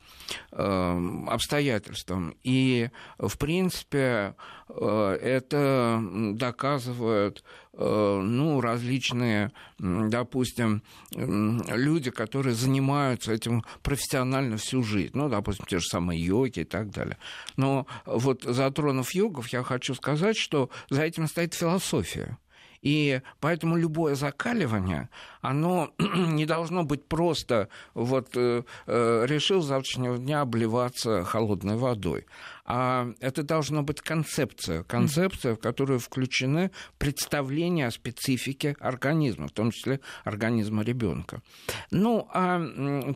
э, 0.52 1.26
обстоятельствам. 1.28 2.36
И, 2.44 2.90
в 3.18 3.38
принципе, 3.38 4.36
э, 4.68 5.20
это 5.22 6.04
доказывают 6.34 7.46
э, 7.74 8.20
ну, 8.22 8.60
различные, 8.60 9.54
допустим, 9.80 10.84
люди, 11.12 12.12
которые 12.12 12.56
занимаются 12.56 13.32
этим 13.32 13.64
профессионально 13.82 14.58
всю 14.58 14.84
жизнь. 14.84 15.12
Ну, 15.14 15.30
допустим, 15.30 15.66
те 15.66 15.80
же 15.80 15.86
самые 15.86 16.22
йоги 16.22 16.60
и 16.60 16.66
так 16.66 16.90
далее. 16.92 17.18
Но 17.56 17.88
вот 18.06 18.44
затронув 18.44 19.12
йогов, 19.12 19.48
я 19.48 19.64
хочу 19.64 19.96
сказать, 19.96 20.38
что 20.38 20.70
за 20.90 21.04
этим 21.04 21.28
стоит 21.28 21.54
философия. 21.54 22.38
И 22.86 23.22
поэтому 23.40 23.78
любое 23.78 24.14
закаливание, 24.14 25.10
оно 25.42 25.90
не 25.98 26.46
должно 26.46 26.84
быть 26.84 27.08
просто 27.08 27.68
вот 27.96 28.30
э, 28.36 28.62
э, 28.86 29.26
решил 29.28 29.64
завтрашнего 29.64 30.20
дня 30.20 30.42
обливаться 30.42 31.24
холодной 31.24 31.78
водой 31.78 32.28
а 32.66 33.14
это 33.20 33.44
должна 33.44 33.84
быть 33.84 34.02
концепция, 34.02 34.84
концепция, 34.84 35.54
в 35.54 35.60
которую 35.60 36.00
включены 36.00 36.72
представления 36.98 37.88
о 37.88 37.92
специфике 37.92 38.76
организма, 38.80 39.48
в 39.48 39.52
том 39.52 39.70
числе 39.70 40.00
организма 40.24 40.84
ребенка. 40.84 41.44
Ну, 41.92 42.28
а 42.34 42.60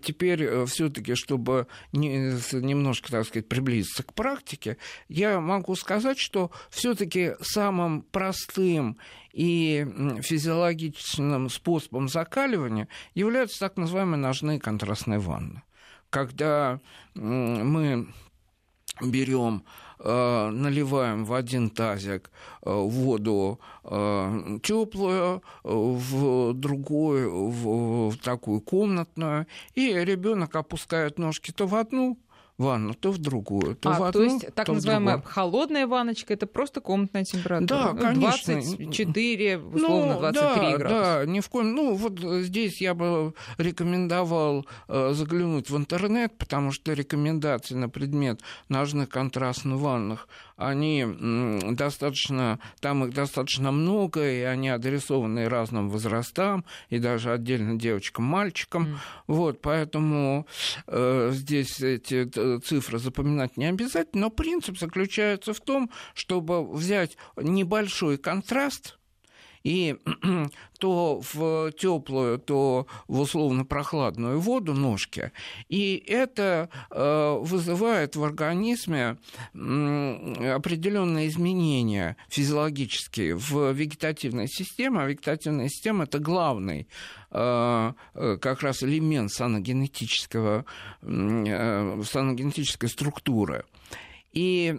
теперь 0.04 0.44
э, 0.44 0.66
все-таки, 0.68 1.16
чтобы 1.16 1.66
немножко, 1.92 3.12
так 3.12 3.26
сказать, 3.26 3.48
приблизиться 3.48 4.04
к 4.04 4.14
практике, 4.14 4.78
я 5.08 5.40
могу 5.40 5.76
сказать, 5.76 6.20
что 6.20 6.52
все-таки 6.70 7.34
самым 7.42 8.04
простым 8.04 9.00
и 9.34 9.86
физиологичным 10.22 11.50
способом 11.50 12.08
закаливания 12.08 12.88
являются 13.16 13.60
так 13.60 13.78
называемые 13.78 14.20
ножные 14.20 14.60
контрастные 14.60 15.18
ванны. 15.18 15.64
Когда 16.12 16.80
мы 17.16 18.08
берем 19.02 19.64
э, 20.00 20.50
наливаем 20.50 21.26
в 21.26 21.34
один 21.34 21.70
тазик 21.70 22.32
э, 22.64 22.72
воду 22.72 23.60
э, 23.84 24.60
теплую, 24.64 25.44
в 25.64 26.54
другую, 26.54 27.50
в 27.50 28.18
такую 28.18 28.62
комнатную, 28.62 29.48
и 29.76 29.94
ребенок 29.94 30.56
опускает 30.56 31.20
ножки 31.20 31.52
то 31.52 31.68
в 31.68 31.76
одну, 31.76 32.18
ванну, 32.60 32.94
то 32.94 33.12
в 33.12 33.18
другую, 33.18 33.76
то 33.76 33.90
а, 33.90 33.94
в 33.94 34.04
одну, 34.04 34.12
то 34.12 34.24
есть 34.24 34.54
так 34.54 34.66
то 34.66 34.74
называемая 34.74 35.22
холодная 35.22 35.88
ванночка 35.88 36.34
это 36.34 36.46
просто 36.46 36.82
комнатная 36.82 37.24
температура. 37.24 37.68
Да, 37.68 37.94
ну, 37.94 38.00
конечно. 38.00 38.54
24, 38.54 39.58
условно, 39.58 40.14
ну, 40.14 40.20
23 40.20 40.42
да, 40.42 40.78
градуса. 40.78 41.20
Да, 41.20 41.26
ни 41.26 41.40
в 41.40 41.50
коем. 41.50 41.74
Ну, 41.74 41.96
вот 41.96 42.20
здесь 42.20 42.82
я 42.82 42.94
бы 42.94 43.34
рекомендовал 43.58 44.68
э, 44.90 45.14
заглянуть 45.14 45.70
в 45.70 45.78
интернет, 45.78 46.38
потому 46.38 46.72
что 46.72 46.92
рекомендации 46.92 47.76
на 47.76 47.88
предмет 47.88 48.42
ножных 48.68 49.08
контрастных 49.08 49.80
ваннах 49.80 50.28
они 50.60 51.06
достаточно, 51.72 52.60
там 52.82 53.06
их 53.06 53.14
достаточно 53.14 53.72
много, 53.72 54.30
и 54.30 54.42
они 54.42 54.68
адресованы 54.68 55.48
разным 55.48 55.90
возрастам, 55.90 56.66
и 56.90 57.00
даже 57.00 57.32
отдельно 57.32 57.80
девочкам, 57.80 58.26
мальчикам. 58.26 58.84
Mm. 58.84 58.96
Вот, 59.28 59.62
поэтому 59.62 60.46
э, 60.88 61.30
здесь 61.32 61.80
эти 61.80 62.30
э, 62.36 62.49
цифры 62.58 62.98
запоминать 62.98 63.58
не 63.58 63.66
обязательно, 63.66 64.24
но 64.24 64.30
принцип 64.30 64.78
заключается 64.78 65.54
в 65.54 65.60
том, 65.60 65.92
чтобы 66.14 66.68
взять 66.68 67.18
небольшой 67.38 68.18
контраст– 68.18 68.96
и 69.64 69.98
то 70.80 71.22
в 71.34 71.72
теплую, 71.74 72.40
то 72.40 72.88
в 73.08 73.20
условно 73.20 73.66
прохладную 73.66 74.40
воду 74.40 74.74
ножки. 74.74 75.32
И 75.68 76.04
это 76.08 76.70
э, 76.90 77.38
вызывает 77.42 78.16
в 78.16 78.24
организме 78.24 79.18
определенные 79.54 81.28
изменения 81.28 82.16
физиологические 82.30 83.36
в 83.36 83.72
вегетативной 83.72 84.48
системе. 84.48 85.02
А 85.02 85.06
вегетативная 85.06 85.70
система 85.70 86.06
это 86.06 86.20
главный 86.20 86.88
э, 87.32 87.94
э, 88.14 88.38
как 88.42 88.62
раз 88.62 88.84
элемент 88.84 89.32
саногенетического, 89.32 90.66
саногенетической 91.02 92.90
структуры. 92.90 93.66
И 94.32 94.76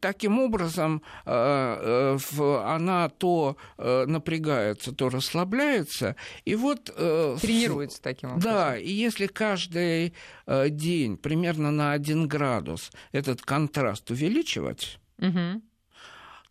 таким 0.00 0.38
образом 0.38 1.02
э, 1.24 2.18
э, 2.18 2.62
она 2.64 3.08
то 3.08 3.56
э, 3.76 4.06
напрягается, 4.06 4.92
то 4.92 5.08
расслабляется. 5.08 6.16
И 6.44 6.54
вот... 6.54 6.84
Тренируется 6.84 8.00
таким 8.00 8.30
образом. 8.30 8.52
Да, 8.52 8.78
и 8.78 8.90
если 8.90 9.26
каждый 9.26 10.14
день 10.46 11.16
примерно 11.16 11.70
на 11.70 11.92
один 11.92 12.28
градус 12.28 12.90
этот 13.12 13.42
контраст 13.42 14.10
увеличивать, 14.10 14.98
угу 15.18 15.60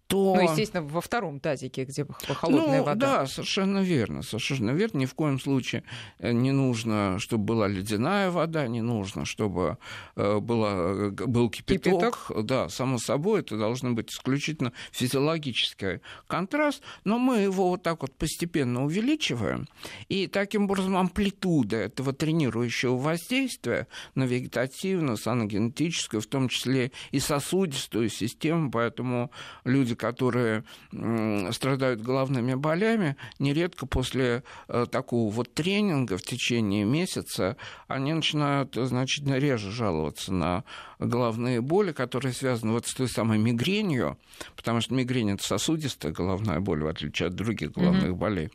то... 0.08 0.36
Ну, 0.36 0.41
естественно, 0.41 0.84
во 0.84 1.02
втором 1.02 1.39
тазике, 1.39 1.86
где 1.86 2.06
холодная 2.28 2.80
ну, 2.80 2.84
вода. 2.84 3.20
Да, 3.20 3.28
совершенно 3.28 3.80
верно, 3.80 4.22
совершенно 4.22 4.72
верно. 4.72 5.00
Ни 5.00 5.06
в 5.06 5.15
коем 5.15 5.39
случае 5.39 5.84
э, 6.20 6.32
не 6.32 6.52
нужно, 6.52 7.18
чтобы 7.20 7.46
была 7.46 7.68
ледяная 7.68 8.30
вода, 8.30 8.68
не 8.68 8.82
нужно, 8.82 9.26
чтобы 9.26 9.78
э, 10.15 10.39
была, 10.39 10.74
э, 10.76 11.10
был 11.10 11.50
кипяток. 11.50 11.84
кипяток. 11.84 12.46
Да, 12.46 12.70
само 12.70 13.00
собой, 13.00 13.39
это 13.39 13.58
должно 13.58 13.91
быть 13.91 14.12
исключительно 14.12 14.74
физиологический 14.91 16.02
контраст, 16.28 16.84
но 17.04 17.18
мы 17.18 17.39
его 17.39 17.70
вот 17.70 17.82
так 17.82 18.02
вот 18.02 18.15
постепенно 18.15 18.86
увеличиваем, 18.86 19.68
и 20.08 20.28
таким 20.28 20.65
образом 20.65 20.98
амплитуда 20.98 21.78
этого 21.78 22.13
тренирующего 22.13 22.96
воздействия 22.96 23.88
на 24.13 24.26
вегетативную, 24.26 25.18
саногенетическую, 25.18 26.22
в 26.22 26.28
том 26.28 26.50
числе 26.50 26.91
и 27.12 27.20
сосудистую 27.20 28.10
систему, 28.10 28.70
поэтому 28.70 29.32
люди 29.63 29.95
люди, 29.96 30.06
которые 30.06 30.64
страдают 31.52 32.02
головными 32.02 32.56
болями, 32.56 33.16
нередко 33.40 33.86
после 33.86 34.44
э, 34.68 34.86
такого 34.92 35.32
вот 35.32 35.54
тренинга 35.54 36.18
в 36.18 36.22
течение 36.22 36.84
месяца 36.84 37.58
они 37.88 38.14
начинают 38.14 38.76
значительно 38.76 39.40
реже 39.40 39.72
жаловаться 39.72 40.34
на 40.34 40.64
головные 41.00 41.62
боли, 41.62 41.92
которые 41.92 42.34
связаны 42.34 42.74
вот 42.74 42.88
с 42.88 42.94
той 42.94 43.08
самой 43.08 43.38
мигренью, 43.38 44.18
потому 44.56 44.82
что 44.82 44.94
мигрень 44.94 45.32
это 45.32 45.44
сосудистая 45.44 46.12
головная 46.12 46.60
боль, 46.60 46.84
в 46.84 46.88
отличие 46.88 47.28
от 47.28 47.36
других 47.36 47.72
головных 47.72 48.12
mm-hmm. 48.12 48.16
болей. 48.16 48.50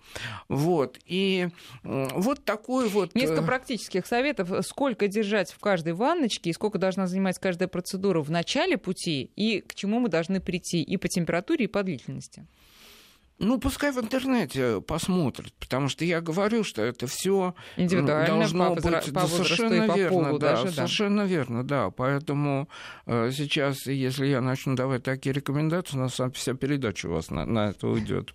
Вот. 0.49 0.99
И 1.05 1.49
вот 1.83 2.45
такой 2.45 2.89
вот... 2.89 3.15
Несколько 3.15 3.43
э, 3.43 3.47
практических 3.47 4.07
советов. 4.07 4.51
Сколько 4.67 5.09
держать 5.09 5.53
в 5.53 5.59
каждой 5.59 5.93
ванночке 5.93 6.51
и 6.51 6.53
сколько 6.53 6.79
должна 6.79 7.07
занимать 7.07 7.39
каждая 7.39 7.69
процедура 7.69 8.21
в 8.23 8.31
начале 8.31 8.77
пути 8.77 9.31
и 9.37 9.61
к 9.61 9.75
чему 9.75 10.01
мы 10.01 10.09
должны 10.09 10.41
прийти 10.41 10.83
и 10.83 10.97
по 10.97 11.09
температуре, 11.09 11.65
и 11.65 11.69
по 11.69 11.83
длительности? 11.83 12.47
Ну, 13.43 13.59
пускай 13.59 13.91
в 13.91 13.99
интернете 13.99 14.83
посмотрят, 14.83 15.55
потому 15.55 15.89
что 15.89 16.05
я 16.05 16.21
говорю, 16.21 16.63
что 16.63 16.83
это 16.83 17.07
все 17.07 17.55
должно 18.27 18.75
по 18.77 18.83
быть 18.83 19.13
по 19.15 19.27
совершенно 19.27 19.85
и 19.85 19.89
по 19.89 19.97
верно, 19.97 20.25
полу 20.25 20.39
да, 20.39 20.51
даже, 20.51 20.73
совершенно 20.73 21.23
верно, 21.23 21.65
да. 21.65 21.91
Поэтому 21.91 22.69
э, 23.07 23.31
сейчас, 23.33 23.87
если 23.87 24.27
я 24.27 24.43
начну 24.43 24.75
давать 24.75 25.05
такие 25.05 25.33
рекомендации, 25.33 25.97
у 25.97 26.01
нас 26.01 26.21
вся 26.35 26.53
передача 26.53 27.07
у 27.07 27.13
вас 27.13 27.31
на, 27.31 27.47
на 27.47 27.71
это 27.71 27.89
уйдет. 27.89 28.35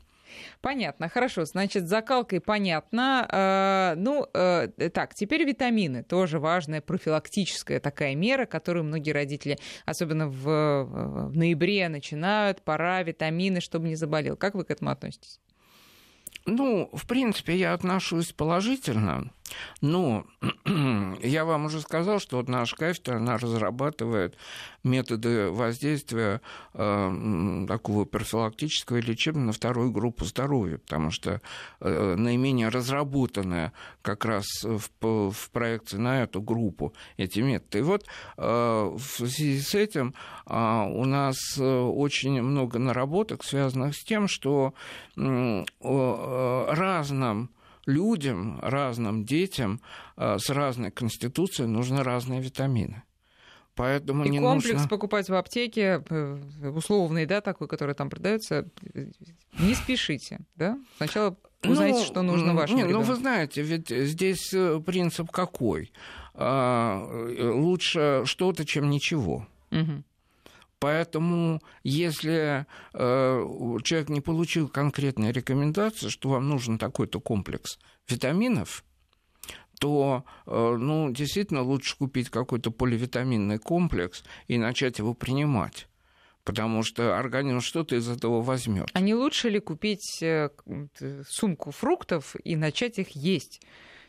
Понятно, 0.61 1.09
хорошо. 1.09 1.45
Значит, 1.45 1.87
закалкой 1.87 2.41
понятно. 2.41 3.27
Э, 3.31 3.99
ну, 3.99 4.27
э, 4.33 4.67
так, 4.93 5.15
теперь 5.15 5.43
витамины. 5.43 6.03
Тоже 6.03 6.39
важная 6.39 6.81
профилактическая 6.81 7.79
такая 7.79 8.15
мера, 8.15 8.45
которую 8.45 8.85
многие 8.85 9.11
родители, 9.11 9.57
особенно 9.85 10.27
в, 10.27 10.43
в 10.43 11.37
ноябре, 11.37 11.89
начинают. 11.89 12.61
Пора 12.61 13.03
витамины, 13.03 13.61
чтобы 13.61 13.87
не 13.87 13.95
заболел. 13.95 14.35
Как 14.37 14.55
вы 14.55 14.63
к 14.63 14.71
этому 14.71 14.91
относитесь? 14.91 15.39
Ну, 16.45 16.89
в 16.93 17.07
принципе, 17.07 17.55
я 17.57 17.73
отношусь 17.73 18.31
положительно, 18.31 19.31
но 19.81 20.25
я 21.21 21.45
вам 21.45 21.65
уже 21.65 21.81
сказал, 21.81 22.19
что 22.19 22.37
вот 22.37 22.49
наша 22.49 22.75
кафедра, 22.75 23.17
она 23.17 23.37
разрабатывает 23.37 24.35
методы 24.83 25.49
воздействия 25.49 26.41
э, 26.73 27.65
такого 27.67 28.05
профилактического 28.05 28.97
и 28.97 29.01
лечебного 29.01 29.47
на 29.47 29.51
вторую 29.51 29.91
группу 29.91 30.25
здоровья, 30.25 30.77
потому 30.77 31.11
что 31.11 31.41
э, 31.81 32.15
наименее 32.15 32.69
разработанная 32.69 33.73
как 34.01 34.25
раз 34.25 34.45
в, 34.63 34.89
в 35.31 35.49
проекции 35.51 35.97
на 35.97 36.23
эту 36.23 36.41
группу 36.41 36.93
эти 37.17 37.39
методы. 37.39 37.79
И 37.79 37.81
вот 37.81 38.05
э, 38.37 38.41
в 38.41 39.01
связи 39.01 39.59
с 39.59 39.73
этим 39.75 40.13
э, 40.45 40.85
у 40.87 41.05
нас 41.05 41.37
э, 41.57 41.63
очень 41.63 42.41
много 42.41 42.79
наработок, 42.79 43.43
связанных 43.43 43.95
с 43.95 44.03
тем, 44.03 44.27
что 44.27 44.73
э, 45.17 45.63
разным 46.69 47.49
людям, 47.85 48.59
разным 48.61 49.25
детям 49.25 49.81
э, 50.17 50.37
с 50.39 50.49
разной 50.49 50.91
конституцией 50.91 51.67
нужны 51.67 52.03
разные 52.03 52.41
витамины. 52.41 53.03
Поэтому 53.75 54.23
и 54.23 54.29
не 54.29 54.39
комплекс 54.39 54.73
нужно... 54.73 54.87
покупать 54.87 55.27
в 55.29 55.33
аптеке, 55.33 56.01
э, 56.09 56.69
условный, 56.73 57.25
да, 57.25 57.41
такой, 57.41 57.67
который 57.67 57.93
там 57.93 58.09
продается, 58.09 58.69
не 59.59 59.73
спешите, 59.75 60.39
да? 60.55 60.79
Сначала 60.97 61.35
узнайте, 61.63 61.99
ну, 61.99 62.05
что 62.05 62.21
нужно 62.21 62.53
вашему 62.53 62.77
не, 62.77 62.83
ребенку. 62.83 63.05
Ну, 63.05 63.13
вы 63.13 63.15
знаете, 63.15 63.61
ведь 63.61 63.89
здесь 63.89 64.53
э, 64.53 64.79
принцип 64.85 65.29
какой? 65.29 65.91
А, 66.33 67.05
лучше 67.37 68.23
что-то, 68.25 68.65
чем 68.65 68.89
ничего. 68.89 69.47
Угу. 69.71 70.03
Поэтому, 70.85 71.63
если 71.81 72.67
э, 72.93 73.47
человек 73.83 74.09
не 74.09 74.21
получил 74.21 74.69
конкретной 74.69 75.31
рекомендации, 75.31 76.09
что 76.09 76.29
вам 76.29 76.47
нужен 76.47 76.77
такой-то 76.77 77.19
комплекс 77.19 77.79
витаминов, 78.07 78.85
то 79.79 80.25
э, 80.45 80.75
ну, 80.79 81.11
действительно 81.11 81.63
лучше 81.63 81.97
купить 81.97 82.29
какой-то 82.29 82.69
поливитаминный 82.69 83.57
комплекс 83.57 84.23
и 84.47 84.59
начать 84.59 84.99
его 84.99 85.15
принимать 85.15 85.87
потому 86.43 86.83
что 86.83 87.17
организм 87.17 87.61
что-то 87.61 87.95
из 87.95 88.07
этого 88.07 88.43
возьмет. 88.43 88.89
А 88.93 88.99
не 88.99 89.15
лучше 89.15 89.49
ли 89.49 89.59
купить 89.59 90.21
э, 90.21 90.51
сумку 91.27 91.71
фруктов 91.71 92.35
и 92.43 92.55
начать 92.55 92.99
их 92.99 93.15
есть, 93.15 93.63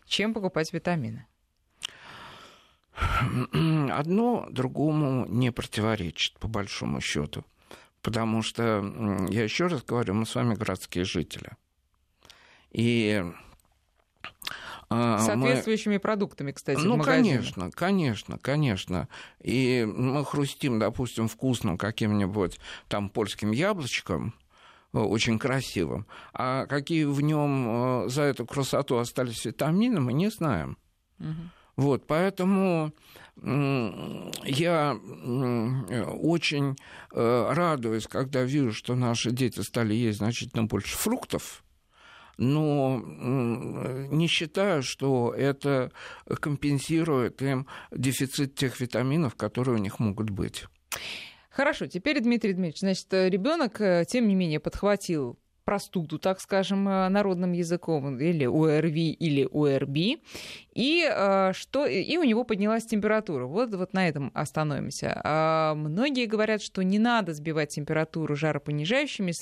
чем 0.05 0.35
покупать 0.35 0.75
витамины? 0.75 1.25
одно 3.93 4.47
другому 4.51 5.27
не 5.27 5.53
противоречит, 5.53 6.39
по 6.39 6.49
большому 6.49 7.01
счету. 7.01 7.45
Потому 8.03 8.43
что, 8.43 9.27
я 9.31 9.43
еще 9.43 9.67
раз 9.67 9.83
говорю, 9.83 10.15
мы 10.15 10.27
с 10.27 10.35
вами 10.35 10.55
городские 10.55 11.05
жители. 11.05 11.51
И 12.71 13.25
а, 14.89 15.19
Соответствующими 15.19 15.95
мы... 15.95 16.01
продуктами, 16.01 16.53
кстати, 16.53 16.79
Ну, 16.79 17.03
конечно, 17.03 17.71
конечно, 17.71 18.39
конечно. 18.39 19.09
И 19.41 19.85
мы 19.85 20.25
хрустим, 20.25 20.79
допустим, 20.79 21.27
вкусным 21.27 21.77
каким-нибудь 21.77 22.61
там 22.89 23.09
польским 23.09 23.51
яблочком, 23.51 24.35
э, 24.93 24.99
очень 24.99 25.39
красивым. 25.39 26.07
А 26.33 26.67
какие 26.67 27.05
в 27.05 27.21
нем 27.21 28.05
э, 28.05 28.09
за 28.09 28.23
эту 28.23 28.47
красоту 28.47 28.99
остались 28.99 29.45
витамины, 29.45 30.01
мы 30.01 30.13
не 30.13 30.31
знаем. 30.31 30.79
Угу. 31.19 31.35
Вот, 31.77 32.07
поэтому 32.07 32.93
я 33.43 34.99
очень 36.19 36.77
э, 37.12 37.53
радуюсь, 37.53 38.07
когда 38.07 38.43
вижу, 38.45 38.73
что 38.73 38.95
наши 38.95 39.31
дети 39.31 39.61
стали 39.61 39.93
есть 39.93 40.19
значительно 40.19 40.65
больше 40.65 40.97
фруктов, 40.97 41.62
но 42.39 43.03
не 43.05 44.27
считаю, 44.27 44.83
что 44.83 45.35
это 45.37 45.93
компенсирует 46.41 47.43
им 47.43 47.67
дефицит 47.91 48.55
тех 48.55 48.81
витаминов, 48.81 49.35
которые 49.35 49.75
у 49.77 49.81
них 49.81 49.99
могут 49.99 50.31
быть. 50.31 50.65
Хорошо, 51.51 51.87
теперь, 51.87 52.21
Дмитрий 52.21 52.53
Дмитриевич, 52.55 52.81
значит, 52.81 53.12
ребенок, 53.12 53.81
э, 53.81 54.05
тем 54.09 54.29
не 54.29 54.35
менее, 54.35 54.61
подхватил 54.61 55.39
простуду, 55.66 56.18
так 56.18 56.40
скажем, 56.40 56.88
э, 56.88 57.09
народным 57.09 57.52
языком, 57.52 58.18
или 58.18 58.46
ОРВИ, 58.46 59.11
или 59.11 59.46
ОРБ, 59.52 60.22
и, 60.72 61.11
э, 61.11 61.52
что, 61.55 61.87
и 61.87 62.16
у 62.16 62.22
него 62.22 62.44
поднялась 62.44 62.87
температура. 62.87 63.46
Вот, 63.46 63.74
вот 63.74 63.92
на 63.92 64.09
этом 64.09 64.31
остановимся. 64.33 65.20
А 65.24 65.74
многие 65.74 66.26
говорят, 66.26 66.62
что 66.62 66.83
не 66.83 67.00
надо 67.00 67.35
сбивать 67.35 67.70
температуру 67.70 68.37
жаропонижающими 68.37 69.33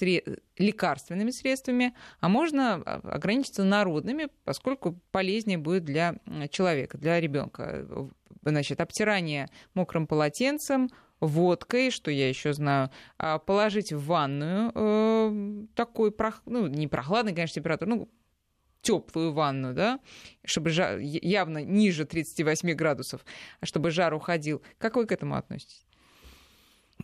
лекарственными 0.59 1.31
средствами, 1.31 1.95
а 2.21 2.29
можно 2.29 2.77
а, 2.77 3.01
ограничиться 3.05 3.63
народными, 3.63 4.29
поскольку 4.45 4.99
полезнее 5.11 5.59
будет 5.59 5.85
для 5.85 6.17
человека, 6.51 6.97
для 6.97 7.21
ребенка. 7.21 7.87
Значит, 8.43 8.81
обтирание 8.81 9.49
мокрым 9.75 10.07
полотенцем, 10.07 10.89
водкой, 11.27 11.91
что 11.91 12.11
я 12.11 12.29
еще 12.29 12.53
знаю, 12.53 12.91
а 13.19 13.39
положить 13.39 13.93
в 13.93 14.05
ванную 14.07 14.73
э, 14.75 15.67
такой, 15.75 16.13
прох... 16.13 16.43
ну, 16.47 16.67
не 16.67 16.89
прохладный, 16.89 17.35
конечно, 17.35 17.55
температура, 17.55 17.89
ну, 17.89 18.09
теплую 18.83 19.33
ванну, 19.33 19.73
да, 19.73 19.99
чтобы 20.45 20.71
жар, 20.71 20.99
явно 20.99 21.65
ниже 21.65 22.05
38 22.05 22.73
градусов, 22.75 23.25
чтобы 23.63 23.91
жар 23.91 24.15
уходил. 24.15 24.63
Как 24.79 24.97
вы 24.97 25.07
к 25.07 25.13
этому 25.13 25.37
относитесь? 25.37 25.85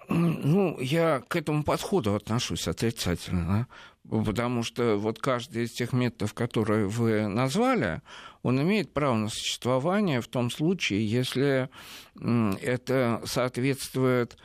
Ну, 0.08 0.78
я 0.80 1.22
к 1.28 1.36
этому 1.36 1.64
подходу 1.64 2.14
отношусь 2.14 2.68
отрицательно, 2.68 3.66
потому 4.08 4.62
что 4.62 4.96
вот 4.96 5.18
каждый 5.18 5.64
из 5.64 5.72
тех 5.72 5.92
методов, 5.92 6.34
которые 6.34 6.88
вы 6.88 7.28
назвали, 7.28 8.02
он 8.42 8.60
имеет 8.62 8.92
право 8.92 9.14
на 9.14 9.28
существование 9.28 10.20
в 10.20 10.28
том 10.28 10.50
случае, 10.50 11.06
если 11.06 11.68
это 12.18 13.22
соответствует 13.26 14.38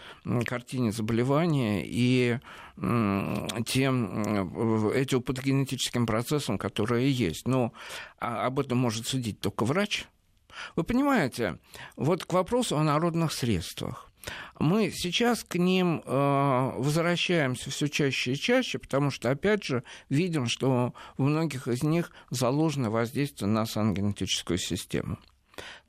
картине 0.45 0.91
заболевания 0.91 1.83
и 1.85 2.39
тем 2.77 4.89
этим 4.89 5.21
патогенетическим 5.21 6.05
процессам, 6.05 6.57
которые 6.57 7.09
есть. 7.09 7.47
Но 7.47 7.71
а, 8.19 8.45
об 8.45 8.59
этом 8.59 8.77
может 8.77 9.07
судить 9.07 9.39
только 9.39 9.63
врач. 9.63 10.07
Вы 10.75 10.83
понимаете, 10.83 11.59
вот 11.95 12.25
к 12.25 12.33
вопросу 12.33 12.77
о 12.77 12.83
народных 12.83 13.31
средствах. 13.31 14.04
Мы 14.59 14.91
сейчас 14.91 15.43
к 15.43 15.55
ним 15.55 16.01
э, 16.05 16.71
возвращаемся 16.77 17.69
все 17.69 17.87
чаще 17.87 18.33
и 18.33 18.35
чаще, 18.35 18.79
потому 18.79 19.11
что, 19.11 19.29
опять 19.29 19.63
же, 19.63 19.83
видим, 20.09 20.47
что 20.47 20.93
в 21.17 21.23
многих 21.23 21.67
из 21.67 21.83
них 21.83 22.11
заложено 22.29 22.89
воздействие 22.89 23.49
на 23.49 23.65
сангенетическую 23.65 24.57
систему. 24.57 25.17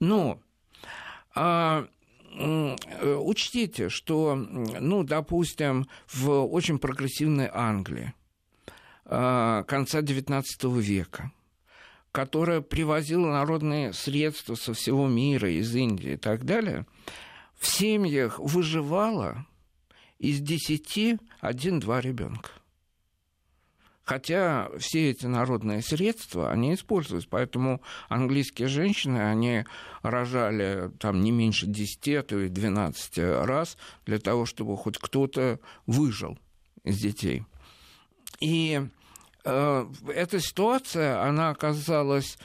Но 0.00 0.40
а, 1.34 1.86
учтите, 2.38 3.88
что, 3.88 4.34
ну, 4.34 5.04
допустим, 5.04 5.86
в 6.12 6.44
очень 6.46 6.78
прогрессивной 6.78 7.48
Англии 7.52 8.14
э, 9.04 9.64
конца 9.66 10.00
XIX 10.00 10.44
века, 10.80 11.32
которая 12.12 12.60
привозила 12.60 13.30
народные 13.30 13.92
средства 13.92 14.54
со 14.54 14.74
всего 14.74 15.06
мира, 15.06 15.50
из 15.50 15.74
Индии 15.74 16.12
и 16.12 16.16
так 16.16 16.44
далее, 16.44 16.86
в 17.58 17.66
семьях 17.66 18.38
выживало 18.38 19.46
из 20.18 20.40
десяти 20.40 21.18
один-два 21.40 22.00
ребенка. 22.00 22.50
Хотя 24.06 24.70
все 24.78 25.10
эти 25.10 25.26
народные 25.26 25.82
средства, 25.82 26.52
они 26.52 26.74
используются. 26.74 27.28
Поэтому 27.28 27.82
английские 28.08 28.68
женщины, 28.68 29.18
они 29.18 29.64
рожали 30.02 30.92
там 31.00 31.22
не 31.22 31.32
меньше 31.32 31.66
10, 31.66 32.08
а 32.14 32.22
то 32.22 32.38
и 32.38 32.48
12 32.48 33.18
раз 33.18 33.76
для 34.06 34.20
того, 34.20 34.46
чтобы 34.46 34.76
хоть 34.76 34.96
кто-то 34.96 35.58
выжил 35.86 36.38
из 36.84 36.98
детей. 37.00 37.42
И 38.38 38.80
э, 39.44 39.86
эта 40.14 40.38
ситуация, 40.38 41.20
она 41.22 41.50
оказалась 41.50 42.38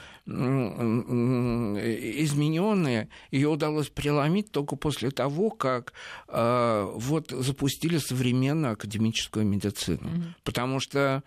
измененные, 2.23 3.09
ее 3.31 3.49
удалось 3.49 3.89
преломить 3.89 4.51
только 4.51 4.75
после 4.75 5.11
того, 5.11 5.49
как 5.49 5.93
э, 6.27 6.91
вот 6.95 7.31
запустили 7.31 7.97
современную 7.97 8.73
академическую 8.73 9.45
медицину. 9.45 10.09
Mm-hmm. 10.09 10.33
Потому 10.43 10.79
что 10.79 11.23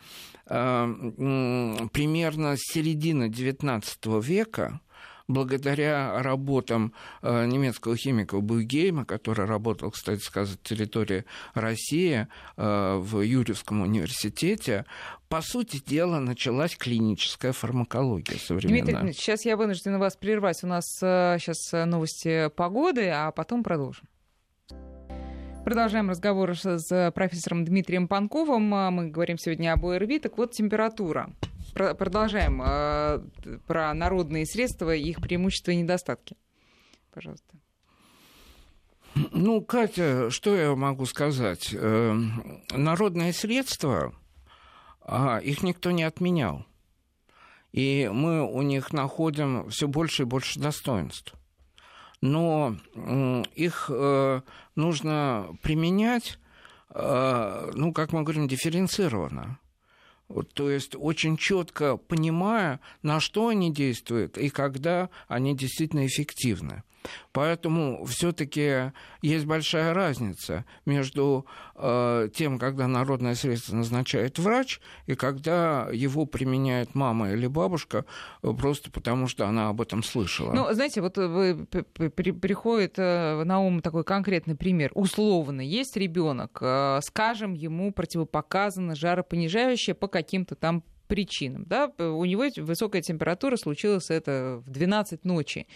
э, 0.47 1.87
примерно 1.93 2.57
с 2.57 2.61
середины 2.73 3.29
XIX 3.29 4.23
века 4.23 4.81
благодаря 5.29 6.23
работам 6.23 6.93
э, 7.23 7.47
немецкого 7.47 7.97
химика 7.97 8.39
Буйгейма, 8.41 9.05
который 9.05 9.47
работал, 9.47 9.91
кстати 9.91 10.21
сказать, 10.21 10.59
в 10.59 10.63
территории 10.63 11.25
России 11.55 12.29
э, 12.57 12.97
в 12.97 13.21
Юрьевском 13.21 13.83
университете, 13.83 14.85
по 15.29 15.41
сути 15.41 15.83
дела, 15.85 16.21
началась 16.21 16.77
клиническая 16.77 17.53
фармакология 17.53 18.39
современная. 18.39 19.01
Дмитрий 19.01 19.13
сейчас 19.13 19.45
я 19.45 19.57
вынуждена 19.57 19.99
вас 19.99 20.17
прервать. 20.17 20.63
У 20.63 20.67
нас 20.67 20.85
сейчас 20.99 21.73
э, 21.73 21.85
новости 21.85 22.51
погоды, 22.51 23.09
а 23.09 23.31
потом 23.33 23.63
продолжим. 23.63 24.07
Продолжаем 25.65 26.11
разговор 26.11 26.55
с 26.55 27.13
профессором 27.15 27.65
Дмитрием 27.65 28.07
Панковым. 28.07 28.65
Мы 28.65 29.09
говорим 29.09 29.39
сегодня 29.39 29.73
об 29.73 29.87
ОРВИ. 29.87 30.19
Так 30.19 30.37
вот, 30.37 30.53
температура 30.53 31.31
продолжаем 31.75 32.63
э, 32.63 33.21
про 33.67 33.93
народные 33.95 34.47
средства, 34.47 34.95
их 34.95 35.21
преимущества 35.21 35.73
и 35.73 35.77
недостатки. 35.77 36.37
Пожалуйста. 37.13 37.55
Ну, 39.15 39.63
Катя, 39.63 40.31
что 40.31 40.57
я 40.57 40.75
могу 40.75 41.07
сказать? 41.07 41.73
Э, 41.73 42.13
народные 42.73 43.33
средства, 43.33 44.15
а, 45.01 45.39
их 45.39 45.63
никто 45.63 45.91
не 45.91 46.05
отменял. 46.05 46.65
И 47.73 48.09
мы 48.13 48.43
у 48.43 48.63
них 48.63 48.93
находим 48.93 49.69
все 49.69 49.89
больше 49.89 50.23
и 50.23 50.27
больше 50.27 50.61
достоинств. 50.61 51.35
Но 52.21 52.77
их 53.55 53.91
э, 53.93 54.41
нужно 54.77 55.49
применять, 55.63 56.39
ну, 56.95 57.93
как 57.93 58.13
мы 58.13 58.23
говорим, 58.23 58.47
дифференцированно. 58.47 59.59
То 60.55 60.71
есть 60.71 60.95
очень 60.97 61.37
четко 61.37 61.97
понимая, 61.97 62.81
на 63.03 63.21
что 63.21 63.49
они 63.49 63.73
действуют 63.73 64.39
и 64.39 64.49
когда 64.49 65.11
они 65.29 65.57
действительно 65.57 66.07
эффективны. 66.07 66.83
Поэтому 67.33 68.05
все-таки 68.07 68.93
есть 69.23 69.45
большая 69.47 69.95
разница 69.95 70.65
между 70.87 71.47
э, 71.75 72.29
тем, 72.35 72.59
когда 72.59 72.87
народное 72.87 73.35
средство 73.35 73.75
назначает 73.77 74.39
врач, 74.39 74.81
и 75.07 75.15
когда 75.15 75.89
его 75.93 76.27
применяет 76.27 76.95
мама 76.95 77.31
или 77.33 77.47
бабушка 77.47 78.05
э, 78.43 78.53
просто 78.53 78.91
потому, 78.91 79.27
что 79.27 79.47
она 79.47 79.69
об 79.69 79.81
этом 79.81 80.03
слышала. 80.03 80.53
Ну, 80.53 80.73
знаете, 80.73 81.01
вот 81.01 81.17
вы, 81.17 81.67
при, 81.67 82.31
приходит 82.31 82.95
э, 82.99 83.43
на 83.45 83.61
ум 83.61 83.81
такой 83.81 84.05
конкретный 84.05 84.55
пример. 84.55 84.91
Условно, 84.95 85.61
есть 85.61 85.97
ребенок, 85.97 86.59
э, 86.61 87.01
скажем, 87.03 87.55
ему 87.55 87.93
противопоказано 87.93 88.95
жаропонижающее 88.95 89.95
по 89.95 90.09
каким-то 90.09 90.55
там 90.55 90.83
причинам. 91.07 91.65
Да? 91.67 91.91
У 91.99 92.25
него 92.25 92.45
высокая 92.57 93.03
температура, 93.03 93.57
случилось 93.57 94.11
это 94.11 94.63
в 94.65 94.71
12 94.71 95.25
ночи. 95.25 95.67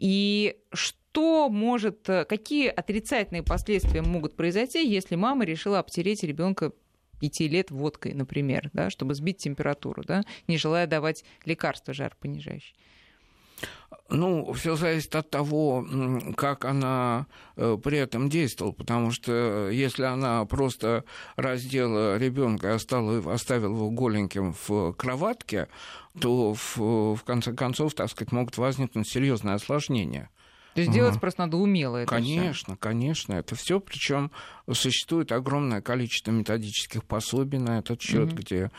И 0.00 0.56
что 0.72 1.50
может, 1.50 2.08
э, 2.08 2.24
какие 2.24 2.68
отрицательные 2.68 3.42
последствия 3.42 4.00
могут 4.00 4.34
произойти, 4.34 4.82
если 4.88 5.14
мама 5.14 5.44
решила 5.44 5.78
обтереть 5.78 6.22
ребенка 6.22 6.72
пяти 7.20 7.46
лет 7.48 7.70
водкой, 7.70 8.14
например, 8.14 8.70
да, 8.72 8.88
чтобы 8.88 9.14
сбить 9.14 9.36
температуру, 9.36 10.02
да, 10.02 10.22
не 10.48 10.56
желая 10.56 10.86
давать 10.86 11.22
лекарства 11.44 11.92
жаропонижающие? 11.92 12.74
Ну, 14.10 14.52
все 14.54 14.74
зависит 14.74 15.14
от 15.14 15.30
того, 15.30 15.86
как 16.36 16.64
она 16.64 17.26
э, 17.56 17.78
при 17.82 17.98
этом 17.98 18.28
действовала, 18.28 18.72
потому 18.72 19.12
что 19.12 19.68
э, 19.70 19.70
если 19.72 20.02
она 20.02 20.44
просто 20.46 21.04
раздела 21.36 22.18
ребенка 22.18 22.68
и 22.68 22.72
оставила, 22.72 23.32
оставила 23.32 23.72
его 23.72 23.90
голеньким 23.90 24.54
в 24.66 24.92
кроватке, 24.94 25.68
то 26.20 26.54
в, 26.54 26.76
в 27.14 27.22
конце 27.24 27.52
концов, 27.52 27.94
так 27.94 28.10
сказать, 28.10 28.32
могут 28.32 28.58
возникнуть 28.58 29.08
серьезные 29.08 29.54
осложнения. 29.54 30.28
То 30.74 30.80
есть 30.80 30.92
делать 30.92 31.20
просто 31.20 31.42
надо 31.42 31.56
умело 31.56 31.96
это 31.98 32.10
Конечно, 32.10 32.74
всё. 32.74 32.80
конечно. 32.80 33.32
Это 33.34 33.54
все. 33.54 33.80
Причем 33.80 34.30
существует 34.70 35.32
огромное 35.32 35.82
количество 35.82 36.30
методических 36.30 37.04
пособий 37.04 37.58
на 37.58 37.78
этот 37.78 38.00
счет, 38.00 38.32
угу. 38.32 38.36
где 38.36 38.70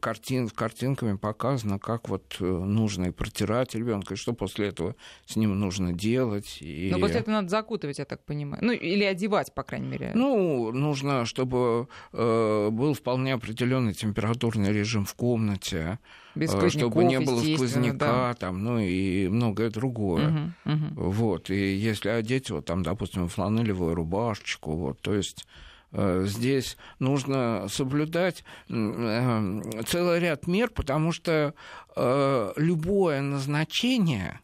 картин, 0.00 0.48
картинками 0.48 1.16
показано, 1.16 1.78
как 1.78 2.08
вот 2.08 2.36
э, 2.40 2.44
нужно 2.44 3.06
и 3.06 3.10
протирать 3.10 3.74
ребенка, 3.74 4.14
и 4.14 4.16
что 4.16 4.32
после 4.32 4.68
этого 4.68 4.94
с 5.26 5.36
ним 5.36 5.58
нужно 5.58 5.92
делать. 5.92 6.58
И... 6.60 6.90
Но 6.92 6.98
после 6.98 7.20
этого 7.20 7.34
надо 7.34 7.48
закутывать, 7.48 7.98
я 7.98 8.04
так 8.04 8.24
понимаю. 8.24 8.64
Ну, 8.64 8.72
или 8.72 9.04
одевать, 9.04 9.54
по 9.54 9.62
крайней 9.62 9.88
мере. 9.88 10.12
Ну, 10.14 10.72
нужно, 10.72 11.24
чтобы 11.26 11.88
э, 12.12 12.68
был 12.70 12.94
вполне 12.94 13.34
определенный 13.34 13.94
температурный 13.94 14.72
режим 14.72 15.04
в 15.04 15.14
комнате, 15.14 15.98
Без 16.34 16.54
э, 16.54 16.68
чтобы 16.70 17.04
не 17.04 17.20
было 17.20 17.40
сквозняка, 17.40 17.98
да. 17.98 18.34
там, 18.34 18.62
ну 18.62 18.78
и 18.78 19.28
многое 19.28 19.70
другое. 19.70 20.52
Угу, 20.64 20.74
угу. 20.74 21.10
Вот. 21.10 21.50
И 21.50 21.74
если 21.74 22.08
одеть, 22.08 22.50
вот 22.50 22.64
там, 22.64 22.82
допустим, 22.82 23.28
фланелевую 23.28 23.94
рубашечку, 23.94 24.72
вот, 24.72 25.00
то 25.00 25.14
есть 25.14 25.46
здесь 25.92 26.76
нужно 26.98 27.66
соблюдать 27.68 28.44
э, 28.68 29.62
целый 29.86 30.20
ряд 30.20 30.46
мер, 30.46 30.70
потому 30.70 31.12
что 31.12 31.54
э, 31.94 32.52
любое 32.56 33.20
назначение 33.20 34.40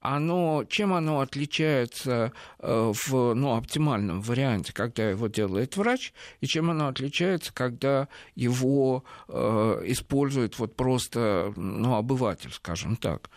оно, 0.00 0.64
чем 0.66 0.94
оно 0.94 1.20
отличается 1.20 2.32
в 2.58 3.34
ну, 3.34 3.54
оптимальном 3.54 4.22
варианте, 4.22 4.72
когда 4.72 5.10
его 5.10 5.26
делает 5.26 5.76
врач, 5.76 6.14
и 6.40 6.46
чем 6.46 6.70
оно 6.70 6.88
отличается, 6.88 7.52
когда 7.52 8.08
его 8.34 9.04
э, 9.28 9.82
использует 9.84 10.58
вот 10.58 10.74
просто 10.74 11.52
ну, 11.54 11.96
обыватель, 11.96 12.50
скажем 12.50 12.96
так. 12.96 13.28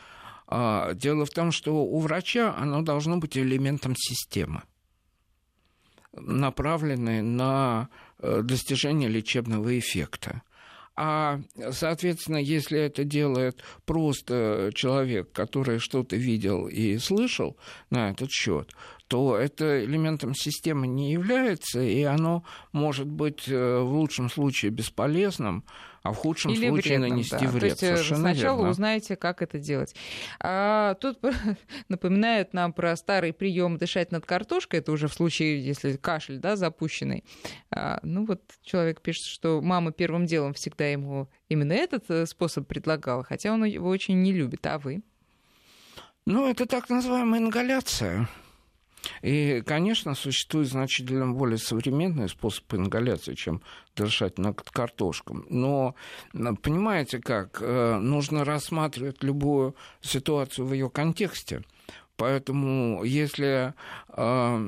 А, 0.47 0.93
дело 0.93 1.25
в 1.25 1.31
том, 1.31 1.51
что 1.51 1.83
у 1.83 1.99
врача 1.99 2.55
оно 2.57 2.81
должно 2.81 3.17
быть 3.17 3.37
элементом 3.37 3.93
системы 3.97 4.63
направлены 6.15 7.21
на 7.21 7.89
э, 8.19 8.41
достижение 8.43 9.09
лечебного 9.09 9.77
эффекта. 9.77 10.41
А, 10.95 11.39
соответственно, 11.71 12.37
если 12.37 12.79
это 12.79 13.03
делает 13.03 13.63
просто 13.85 14.69
человек, 14.75 15.31
который 15.31 15.79
что-то 15.79 16.15
видел 16.15 16.67
и 16.67 16.97
слышал 16.99 17.57
на 17.89 18.11
этот 18.11 18.29
счет, 18.29 18.71
то 19.07 19.37
это 19.37 19.83
элементом 19.83 20.33
системы 20.33 20.87
не 20.87 21.11
является, 21.11 21.81
и 21.81 22.03
оно 22.03 22.43
может 22.71 23.07
быть 23.07 23.47
э, 23.47 23.79
в 23.79 23.93
лучшем 23.93 24.29
случае 24.29 24.71
бесполезным, 24.71 25.65
а 26.03 26.11
в 26.11 26.17
худшем 26.17 26.51
Или 26.51 26.67
случае 26.67 26.99
вредным, 26.99 27.09
нанести 27.11 27.37
да. 27.37 27.47
вред. 27.47 27.59
То 27.59 27.65
есть 27.65 27.83
э, 27.83 27.95
Совершенно 27.95 28.33
сначала 28.33 28.57
верно. 28.57 28.71
узнаете, 28.71 29.15
как 29.15 29.41
это 29.41 29.57
делать. 29.57 29.95
А 30.39 30.95
тут 30.95 31.19
напоминают 31.89 32.53
нам 32.53 32.73
про 32.73 32.95
старый 32.95 33.33
прием 33.33 33.77
дышать 33.77 34.11
над 34.11 34.25
картошкой. 34.25 34.79
Это 34.79 34.91
уже 34.91 35.07
в 35.07 35.13
случае, 35.13 35.65
если 35.65 35.95
кашель 35.95 36.39
да, 36.39 36.55
запущенный. 36.55 37.23
А, 37.71 37.99
ну 38.03 38.25
вот 38.25 38.41
человек 38.63 39.01
пишет, 39.01 39.25
что 39.25 39.61
мама 39.61 39.91
первым 39.91 40.25
делом 40.25 40.53
всегда 40.53 40.87
ему 40.87 41.29
именно 41.47 41.73
этот 41.73 42.09
э, 42.09 42.25
способ 42.25 42.67
предлагала, 42.67 43.23
хотя 43.23 43.53
он 43.53 43.63
его 43.63 43.87
очень 43.87 44.21
не 44.21 44.33
любит. 44.33 44.65
А 44.65 44.79
вы? 44.79 45.03
Ну, 46.25 46.49
это 46.49 46.65
так 46.65 46.89
называемая 46.89 47.41
ингаляция. 47.41 48.27
И, 49.21 49.61
конечно, 49.65 50.15
существует 50.15 50.67
значительно 50.67 51.31
более 51.31 51.57
современный 51.57 52.29
способ 52.29 52.73
ингаляции, 52.73 53.33
чем 53.33 53.61
дышать 53.95 54.37
над 54.37 54.61
картошком. 54.61 55.45
Но, 55.49 55.95
понимаете 56.31 57.19
как, 57.19 57.59
э, 57.61 57.97
нужно 57.97 58.45
рассматривать 58.45 59.23
любую 59.23 59.75
ситуацию 60.01 60.65
в 60.65 60.73
ее 60.73 60.89
контексте. 60.89 61.63
Поэтому 62.15 63.03
если 63.03 63.73
э, 64.09 64.63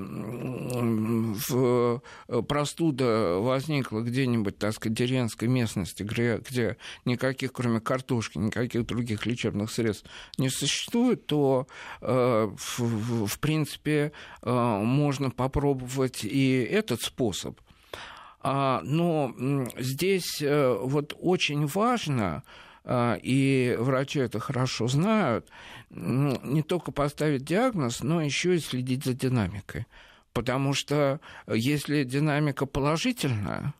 простуда 2.48 3.38
возникла 3.40 4.00
где-нибудь, 4.02 4.58
так 4.58 4.74
сказать, 4.74 4.98
в 4.98 5.00
деревенской 5.00 5.48
местности, 5.48 6.02
где, 6.02 6.38
где 6.38 6.78
никаких, 7.06 7.54
кроме 7.54 7.82
картошки, 7.82 8.40
никаких 8.40 8.88
других 8.88 9.28
лечебных 9.28 9.70
средств 9.70 10.10
не 10.40 10.50
существует, 10.50 11.28
то, 11.28 11.68
э, 12.02 12.50
в, 12.58 13.28
в 13.28 13.40
принципе, 13.40 14.12
э, 14.42 14.52
можно 14.52 15.30
попробовать 15.30 16.24
и 16.24 16.64
этот 16.64 17.04
способ. 17.04 17.60
А, 18.42 18.82
но 18.84 19.36
здесь 19.78 20.42
вот 20.42 21.16
очень 21.20 21.66
важно 21.66 22.44
и 22.88 23.76
врачи 23.80 24.20
это 24.20 24.40
хорошо 24.40 24.88
знают, 24.88 25.50
не 25.90 26.62
только 26.62 26.92
поставить 26.92 27.44
диагноз, 27.44 28.04
но 28.04 28.22
еще 28.22 28.56
и 28.56 28.60
следить 28.60 29.04
за 29.06 29.14
динамикой. 29.14 29.88
Потому 30.34 30.74
что 30.74 31.20
если 31.48 32.04
динамика 32.04 32.66
положительная, 32.66 33.74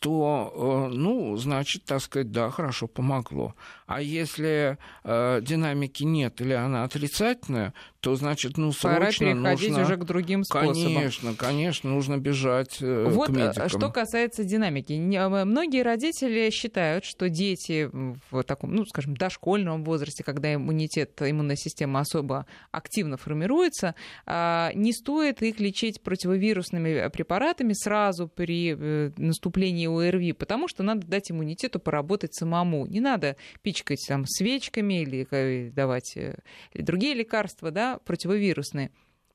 то, 0.00 0.88
ну, 0.92 1.36
значит, 1.36 1.84
так 1.84 2.00
сказать, 2.00 2.32
да, 2.32 2.50
хорошо 2.50 2.88
помогло. 2.88 3.54
А 3.86 4.00
если 4.00 4.78
э, 5.04 5.40
динамики 5.42 6.02
нет 6.02 6.40
или 6.40 6.52
она 6.52 6.84
отрицательная, 6.84 7.72
то 8.00 8.14
значит, 8.14 8.56
ну, 8.56 8.70
срочно 8.72 8.98
Пора 8.98 9.10
переходить 9.10 9.70
нужно... 9.70 9.84
уже 9.84 9.96
к 9.96 10.04
другим 10.04 10.44
способам. 10.44 10.74
Конечно, 10.74 11.34
конечно, 11.34 11.90
нужно 11.90 12.18
бежать 12.18 12.78
э, 12.80 13.08
вот, 13.08 13.28
к 13.28 13.30
медикам. 13.30 13.68
что 13.68 13.90
касается 13.90 14.44
динамики. 14.44 14.92
Многие 14.92 15.82
родители 15.82 16.50
считают, 16.50 17.04
что 17.04 17.28
дети 17.28 17.90
в 18.30 18.42
таком, 18.44 18.74
ну, 18.74 18.84
скажем, 18.84 19.16
дошкольном 19.16 19.82
возрасте, 19.82 20.22
когда 20.22 20.54
иммунитет, 20.54 21.20
иммунная 21.20 21.56
система 21.56 22.00
особо 22.00 22.46
активно 22.70 23.16
формируется, 23.16 23.94
а, 24.24 24.72
не 24.74 24.92
стоит 24.92 25.42
их 25.42 25.58
лечить 25.58 26.00
противовирусными 26.00 27.08
препаратами 27.08 27.72
сразу 27.72 28.28
при 28.28 28.76
э, 28.78 29.10
наступлении 29.16 29.86
ОРВИ, 29.86 30.32
потому 30.32 30.68
что 30.68 30.82
надо 30.82 31.06
дать 31.06 31.30
иммунитету 31.30 31.80
поработать 31.80 32.34
самому. 32.34 32.86
Не 32.86 33.00
надо 33.00 33.36
пичкать 33.76 34.04
там 34.08 34.26
свечками 34.26 35.02
или 35.02 35.26
э, 35.30 35.70
давать 35.70 36.16
другие 36.74 37.14
лекарства, 37.14 37.70
да, 37.70 37.98
противовирусные. 38.04 38.90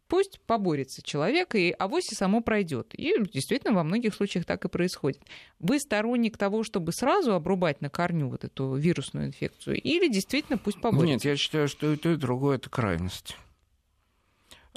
Пусть 0.08 0.42
поборется 0.42 1.02
человек, 1.02 1.56
и 1.56 1.72
авось 1.72 2.12
и 2.12 2.16
само 2.16 2.42
пройдет. 2.42 2.94
И 2.94 3.14
действительно 3.32 3.74
во 3.74 3.84
многих 3.84 4.14
случаях 4.14 4.44
так 4.44 4.66
и 4.66 4.68
происходит. 4.68 5.22
Вы 5.60 5.80
сторонник 5.80 6.38
того, 6.38 6.64
чтобы 6.64 6.92
сразу 6.92 7.34
обрубать 7.34 7.80
на 7.80 7.90
корню 7.90 8.28
вот 8.28 8.44
эту 8.44 8.76
вирусную 8.76 9.28
инфекцию, 9.28 9.82
или 9.82 10.12
действительно 10.12 10.58
пусть 10.58 10.82
поборется? 10.82 11.14
Нет, 11.14 11.24
я 11.24 11.38
считаю, 11.38 11.70
что 11.70 11.94
и 11.94 11.96
то, 11.96 12.12
и 12.12 12.18
другое 12.18 12.58
это 12.58 12.70
крайность. 12.70 13.38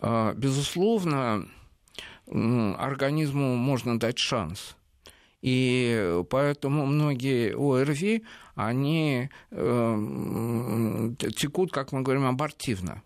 А, 0.01 0.35
безусловно, 0.35 1.49
организму 2.29 3.57
можно 3.57 3.99
дать 3.99 4.19
шанс. 4.19 4.77
И 5.45 6.22
поэтому 6.30 6.86
многие 6.86 7.53
ОРВИ, 7.55 8.24
они 8.55 9.28
э, 9.51 11.11
текут, 11.36 11.70
как 11.70 11.92
мы 11.92 12.01
говорим, 12.01 12.24
абортивно. 12.24 13.03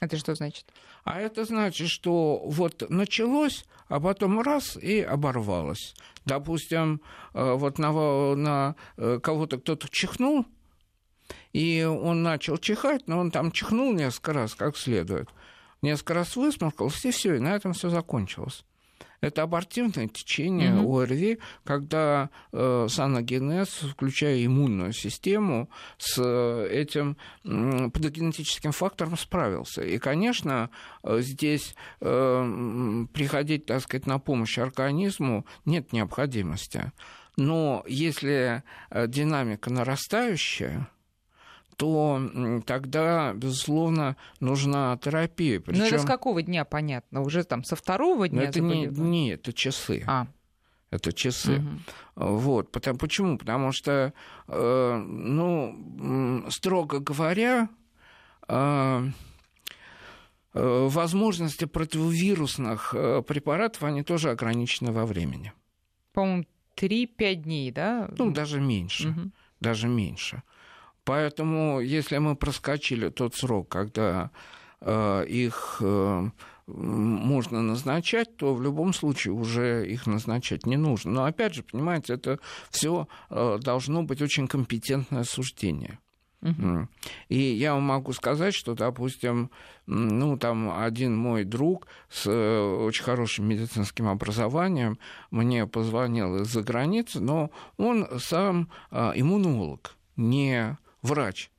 Это 0.00 0.16
что 0.16 0.36
значит? 0.36 0.72
А 1.02 1.20
это 1.20 1.44
значит, 1.44 1.88
что 1.88 2.40
вот 2.44 2.88
началось, 2.88 3.64
а 3.88 3.98
потом 3.98 4.42
раз 4.42 4.76
и 4.76 5.00
оборвалось. 5.00 5.96
Допустим, 6.24 7.00
э, 7.34 7.54
вот 7.54 7.80
на, 7.80 7.90
на 8.36 8.76
э, 8.96 9.18
кого-то 9.20 9.58
кто-то 9.58 9.88
чихнул, 9.90 10.46
и 11.52 11.82
он 11.82 12.22
начал 12.22 12.58
чихать, 12.58 13.08
но 13.08 13.18
он 13.18 13.32
там 13.32 13.50
чихнул 13.50 13.92
несколько 13.92 14.34
раз, 14.34 14.54
как 14.54 14.76
следует. 14.76 15.30
Несколько 15.82 16.14
раз 16.14 16.36
высморкался, 16.36 17.08
и 17.08 17.10
все, 17.10 17.34
и 17.34 17.40
на 17.40 17.56
этом 17.56 17.72
все 17.72 17.90
закончилось. 17.90 18.64
Это 19.20 19.42
абортивное 19.42 20.08
течение 20.08 20.70
mm-hmm. 20.70 21.02
ОРВИ, 21.02 21.38
когда 21.64 22.30
э, 22.52 22.86
саногенез, 22.88 23.68
включая 23.92 24.44
иммунную 24.44 24.92
систему, 24.92 25.70
с 25.98 26.20
э, 26.22 26.68
этим 26.70 27.16
э, 27.44 27.90
патогенетическим 27.90 28.72
фактором 28.72 29.16
справился. 29.16 29.82
И, 29.82 29.98
конечно, 29.98 30.70
э, 31.02 31.20
здесь 31.20 31.74
э, 32.00 33.06
приходить, 33.12 33.66
так 33.66 33.82
сказать, 33.82 34.06
на 34.06 34.18
помощь 34.18 34.58
организму 34.58 35.46
нет 35.64 35.92
необходимости. 35.92 36.92
Но 37.36 37.84
если 37.86 38.62
э, 38.90 39.06
динамика 39.08 39.70
нарастающая, 39.70 40.88
то 41.76 42.62
тогда, 42.66 43.32
безусловно, 43.34 44.16
нужна 44.40 44.96
терапия. 44.98 45.60
Причем... 45.60 45.80
Но 45.80 45.86
это 45.86 45.98
с 45.98 46.04
какого 46.04 46.42
дня 46.42 46.64
понятно? 46.64 47.22
Уже 47.22 47.44
там 47.44 47.64
со 47.64 47.76
второго 47.76 48.28
дня? 48.28 48.44
это 48.44 48.60
не, 48.60 48.86
не, 48.86 49.30
это 49.30 49.52
часы. 49.52 50.02
А. 50.06 50.26
Это 50.90 51.12
часы. 51.12 51.58
Угу. 51.58 52.36
Вот. 52.38 52.72
Потому, 52.72 52.98
почему? 52.98 53.38
Потому 53.38 53.72
что, 53.72 54.12
э, 54.48 54.96
ну, 54.96 56.44
строго 56.48 57.00
говоря, 57.00 57.68
э, 58.48 59.10
э, 60.54 60.86
возможности 60.88 61.66
противовирусных 61.66 62.94
э, 62.94 63.22
препаратов, 63.22 63.82
они 63.82 64.02
тоже 64.02 64.30
ограничены 64.30 64.92
во 64.92 65.04
времени. 65.04 65.52
По-моему, 66.12 66.46
3-5 66.76 67.34
дней, 67.34 67.70
да? 67.72 68.08
Ну, 68.16 68.30
даже 68.30 68.60
меньше. 68.60 69.08
Угу. 69.08 69.30
Даже 69.60 69.88
меньше. 69.88 70.42
Поэтому, 71.06 71.78
если 71.78 72.18
мы 72.18 72.34
проскочили 72.34 73.10
тот 73.10 73.36
срок, 73.36 73.68
когда 73.68 74.32
э, 74.80 75.24
их 75.28 75.76
э, 75.80 76.30
можно 76.66 77.62
назначать, 77.62 78.36
то 78.36 78.52
в 78.54 78.60
любом 78.60 78.92
случае 78.92 79.32
уже 79.34 79.88
их 79.88 80.08
назначать 80.08 80.66
не 80.66 80.76
нужно. 80.76 81.12
Но 81.12 81.24
опять 81.24 81.54
же, 81.54 81.62
понимаете, 81.62 82.14
это 82.14 82.40
все 82.70 83.06
э, 83.30 83.58
должно 83.62 84.02
быть 84.02 84.20
очень 84.20 84.48
компетентное 84.48 85.22
суждение. 85.22 86.00
Uh-huh. 86.42 86.88
И 87.28 87.38
я 87.38 87.74
вам 87.74 87.84
могу 87.84 88.12
сказать, 88.12 88.54
что, 88.54 88.74
допустим, 88.74 89.52
ну, 89.86 90.36
там 90.36 90.76
один 90.76 91.16
мой 91.16 91.44
друг 91.44 91.86
с 92.10 92.28
очень 92.28 93.04
хорошим 93.04 93.48
медицинским 93.48 94.08
образованием 94.08 94.98
мне 95.30 95.68
позвонил 95.68 96.42
из-за 96.42 96.62
границы, 96.62 97.20
но 97.20 97.52
он 97.76 98.08
сам 98.18 98.70
иммунолог, 98.90 99.96
не 100.16 100.76
врач, 101.06 101.50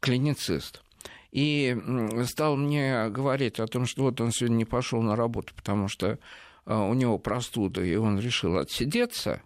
клиницист. 0.00 0.82
И 1.30 1.76
стал 2.24 2.56
мне 2.56 3.08
говорить 3.08 3.60
о 3.60 3.66
том, 3.68 3.86
что 3.86 4.02
вот 4.02 4.20
он 4.20 4.32
сегодня 4.32 4.56
не 4.56 4.64
пошел 4.64 5.00
на 5.00 5.14
работу, 5.14 5.54
потому 5.54 5.86
что 5.86 6.18
а, 6.64 6.82
у 6.82 6.94
него 6.94 7.18
простуда, 7.18 7.84
и 7.84 7.94
он 7.94 8.18
решил 8.18 8.58
отсидеться. 8.58 9.42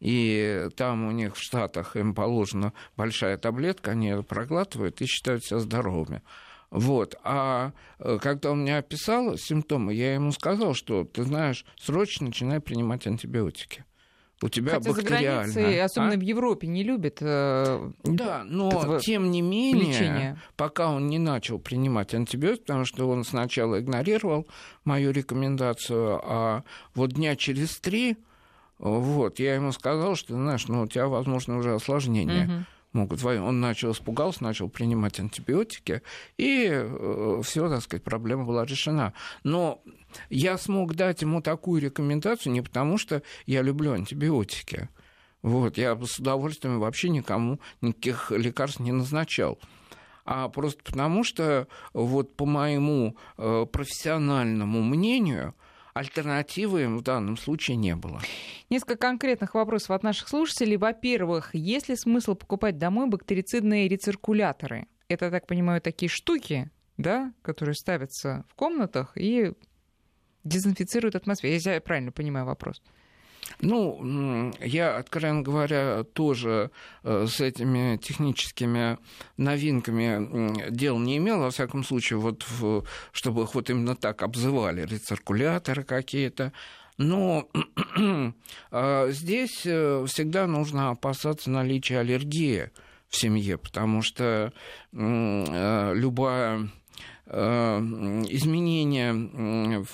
И 0.00 0.68
там 0.76 1.06
у 1.06 1.10
них 1.12 1.36
в 1.36 1.40
Штатах 1.40 1.94
им 1.94 2.14
положена 2.14 2.72
большая 2.96 3.36
таблетка, 3.36 3.92
они 3.92 4.08
это 4.08 4.22
проглатывают 4.22 5.00
и 5.00 5.06
считают 5.06 5.44
себя 5.44 5.60
здоровыми. 5.60 6.22
Вот. 6.70 7.16
А 7.22 7.72
э, 7.98 8.18
когда 8.20 8.52
он 8.52 8.62
мне 8.62 8.78
описал 8.78 9.36
симптомы, 9.36 9.92
я 9.92 10.14
ему 10.14 10.32
сказал, 10.32 10.72
что, 10.74 11.04
ты 11.04 11.24
знаешь, 11.24 11.66
срочно 11.76 12.28
начинай 12.28 12.60
принимать 12.60 13.06
антибиотики 13.06 13.84
у 14.42 14.48
тебя 14.48 14.74
Хотя 14.74 14.92
бактериально. 14.92 15.46
за 15.46 15.60
границей, 15.60 15.82
особенно 15.82 16.14
а? 16.14 16.16
в 16.16 16.20
Европе, 16.20 16.66
не 16.66 16.82
любят. 16.82 17.18
Э, 17.20 17.90
да, 18.04 18.42
но 18.44 18.98
тем 19.00 19.30
не 19.30 19.42
менее, 19.42 19.92
лечение. 19.92 20.38
пока 20.56 20.90
он 20.90 21.08
не 21.08 21.18
начал 21.18 21.58
принимать 21.58 22.14
антибиотик, 22.14 22.62
потому 22.62 22.84
что 22.84 23.08
он 23.08 23.24
сначала 23.24 23.80
игнорировал 23.80 24.46
мою 24.84 25.10
рекомендацию, 25.10 26.20
а 26.22 26.64
вот 26.94 27.12
дня 27.12 27.36
через 27.36 27.78
три, 27.80 28.16
вот, 28.78 29.38
я 29.38 29.56
ему 29.56 29.72
сказал, 29.72 30.16
что, 30.16 30.34
знаешь, 30.34 30.66
ну, 30.68 30.82
у 30.82 30.86
тебя, 30.86 31.06
возможно, 31.06 31.58
уже 31.58 31.74
осложнение. 31.74 32.44
Угу 32.44 32.64
могут. 32.92 33.24
Он 33.24 33.60
начал 33.60 33.92
испугался, 33.92 34.42
начал 34.42 34.68
принимать 34.68 35.20
антибиотики, 35.20 36.02
и 36.36 36.68
э, 36.70 37.40
все, 37.44 37.68
так 37.68 37.82
сказать, 37.82 38.02
проблема 38.04 38.44
была 38.44 38.64
решена. 38.64 39.12
Но 39.44 39.82
я 40.28 40.58
смог 40.58 40.94
дать 40.94 41.22
ему 41.22 41.40
такую 41.40 41.80
рекомендацию 41.80 42.52
не 42.52 42.62
потому, 42.62 42.98
что 42.98 43.22
я 43.46 43.62
люблю 43.62 43.92
антибиотики. 43.92 44.88
Вот, 45.42 45.78
я 45.78 45.96
с 45.96 46.18
удовольствием 46.18 46.80
вообще 46.80 47.08
никому 47.08 47.60
никаких 47.80 48.30
лекарств 48.30 48.80
не 48.80 48.92
назначал 48.92 49.58
а 50.24 50.48
просто 50.48 50.80
потому, 50.84 51.24
что 51.24 51.66
вот 51.92 52.36
по 52.36 52.46
моему 52.46 53.16
э, 53.36 53.66
профессиональному 53.70 54.80
мнению 54.80 55.54
альтернативы 55.94 56.88
в 56.96 57.02
данном 57.02 57.36
случае 57.36 57.76
не 57.76 57.96
было. 57.96 58.20
Несколько 58.68 58.96
конкретных 58.96 59.54
вопросов 59.54 59.90
от 59.90 60.02
наших 60.02 60.28
слушателей. 60.28 60.76
Во-первых, 60.76 61.54
есть 61.54 61.88
ли 61.88 61.96
смысл 61.96 62.34
покупать 62.34 62.78
домой 62.78 63.08
бактерицидные 63.08 63.88
рециркуляторы? 63.88 64.86
Это, 65.08 65.30
так 65.30 65.46
понимаю, 65.46 65.80
такие 65.80 66.08
штуки, 66.08 66.70
да, 66.96 67.32
которые 67.42 67.74
ставятся 67.74 68.44
в 68.48 68.54
комнатах 68.54 69.16
и 69.16 69.52
дезинфицируют 70.44 71.16
атмосферу. 71.16 71.54
Я 71.54 71.80
правильно 71.80 72.12
понимаю 72.12 72.46
вопрос? 72.46 72.80
Ну, 73.60 74.52
я, 74.60 74.96
откровенно 74.96 75.42
говоря, 75.42 76.04
тоже 76.04 76.70
э, 77.02 77.26
с 77.28 77.40
этими 77.40 77.96
техническими 77.96 78.98
новинками 79.36 80.70
дел 80.70 80.98
не 80.98 81.18
имел, 81.18 81.40
во 81.40 81.50
всяком 81.50 81.84
случае, 81.84 82.18
вот 82.18 82.44
в, 82.48 82.84
чтобы 83.12 83.42
их 83.42 83.54
вот 83.54 83.68
именно 83.70 83.96
так 83.96 84.22
обзывали, 84.22 84.86
рециркуляторы 84.86 85.84
какие-то. 85.84 86.52
Но 86.96 87.48
а, 88.70 89.10
здесь 89.10 89.62
э, 89.64 90.04
всегда 90.06 90.46
нужно 90.46 90.90
опасаться 90.90 91.50
наличия 91.50 92.00
аллергии 92.00 92.70
в 93.08 93.16
семье, 93.16 93.56
потому 93.58 94.02
что 94.02 94.52
э, 94.92 95.92
любая 95.94 96.68
изменения 97.30 99.12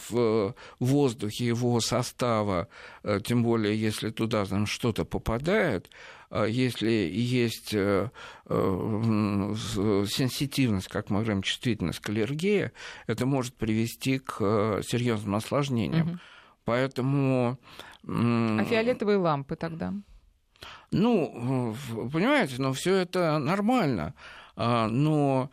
в 0.09 0.55
воздухе 0.81 1.47
его 1.47 1.81
состава, 1.81 2.69
э, 3.03 3.21
тем 3.23 3.43
более 3.43 3.79
если 3.79 4.11
туда 4.11 4.47
там 4.47 4.67
что-то 4.67 5.05
попадает, 5.05 5.91
э, 6.31 6.47
если 6.49 6.91
есть 6.91 7.71
сенситивность, 10.09 10.89
как 10.89 11.11
мы 11.11 11.21
говорим, 11.21 11.43
чувствительность 11.43 12.01
к 12.01 12.09
аллергии, 12.09 12.71
это 13.07 13.27
может 13.27 13.55
привести 13.55 14.19
к 14.19 14.81
серьезным 14.83 15.35
осложнениям. 15.35 16.21
Поэтому... 16.65 17.59
А 18.03 18.65
фиолетовые 18.65 19.19
лампы 19.19 19.57
тогда? 19.57 19.93
Ну, 20.91 21.77
понимаете, 22.13 22.55
но 22.59 22.73
все 22.73 22.95
это 22.95 23.39
нормально. 23.39 24.15
А, 24.57 24.89
но, 24.89 25.51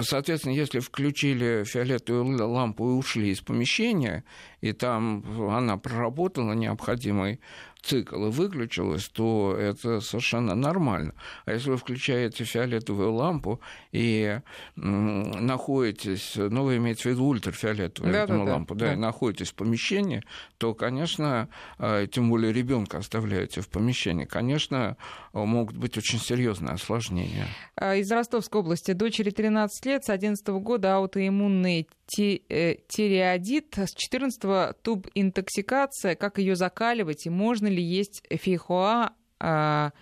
соответственно, 0.00 0.54
если 0.54 0.78
включили 0.80 1.64
фиолетовую 1.64 2.48
лампу 2.48 2.88
и 2.88 2.94
ушли 2.94 3.30
из 3.30 3.40
помещения, 3.40 4.24
и 4.62 4.72
там 4.72 5.22
она 5.50 5.76
проработала 5.76 6.54
необходимый 6.54 7.40
цикл 7.88 8.26
и 8.26 8.30
выключилась, 8.30 9.08
то 9.08 9.56
это 9.58 10.00
совершенно 10.00 10.54
нормально. 10.54 11.14
А 11.46 11.52
если 11.52 11.70
вы 11.70 11.76
включаете 11.76 12.44
фиолетовую 12.44 13.12
лампу 13.12 13.60
и 13.92 14.40
находитесь, 14.76 16.34
ну, 16.36 16.64
вы 16.64 16.76
имеете 16.76 17.02
в 17.02 17.06
виду 17.06 17.24
ультрафиолетовую 17.24 18.12
да, 18.12 18.26
да, 18.26 18.42
лампу, 18.42 18.74
да, 18.74 18.86
да, 18.86 18.92
и 18.92 18.96
находитесь 18.96 19.50
в 19.50 19.54
помещении, 19.54 20.22
то, 20.58 20.74
конечно, 20.74 21.48
а, 21.78 22.06
тем 22.06 22.28
более 22.30 22.52
ребенка 22.52 22.98
оставляете 22.98 23.60
в 23.60 23.68
помещении, 23.68 24.24
конечно, 24.24 24.96
могут 25.32 25.76
быть 25.76 25.96
очень 25.96 26.18
серьезные 26.18 26.74
осложнения. 26.74 27.46
А, 27.76 27.94
из 27.96 28.10
Ростовской 28.10 28.60
области 28.60 28.92
дочери 28.92 29.30
13 29.30 29.86
лет, 29.86 30.04
с 30.04 30.10
11 30.10 30.46
года 30.60 30.96
аутоиммунный 30.96 31.88
э, 32.18 32.74
тиреодит, 32.88 33.78
с 33.78 33.94
14 33.94 34.80
туб 34.82 35.06
интоксикация, 35.14 36.14
как 36.14 36.38
ее 36.38 36.56
закаливать 36.56 37.26
и 37.26 37.30
можно 37.30 37.66
ли 37.66 37.77
есть 37.80 38.22
фейхоа, 38.30 39.12
а, 39.40 39.92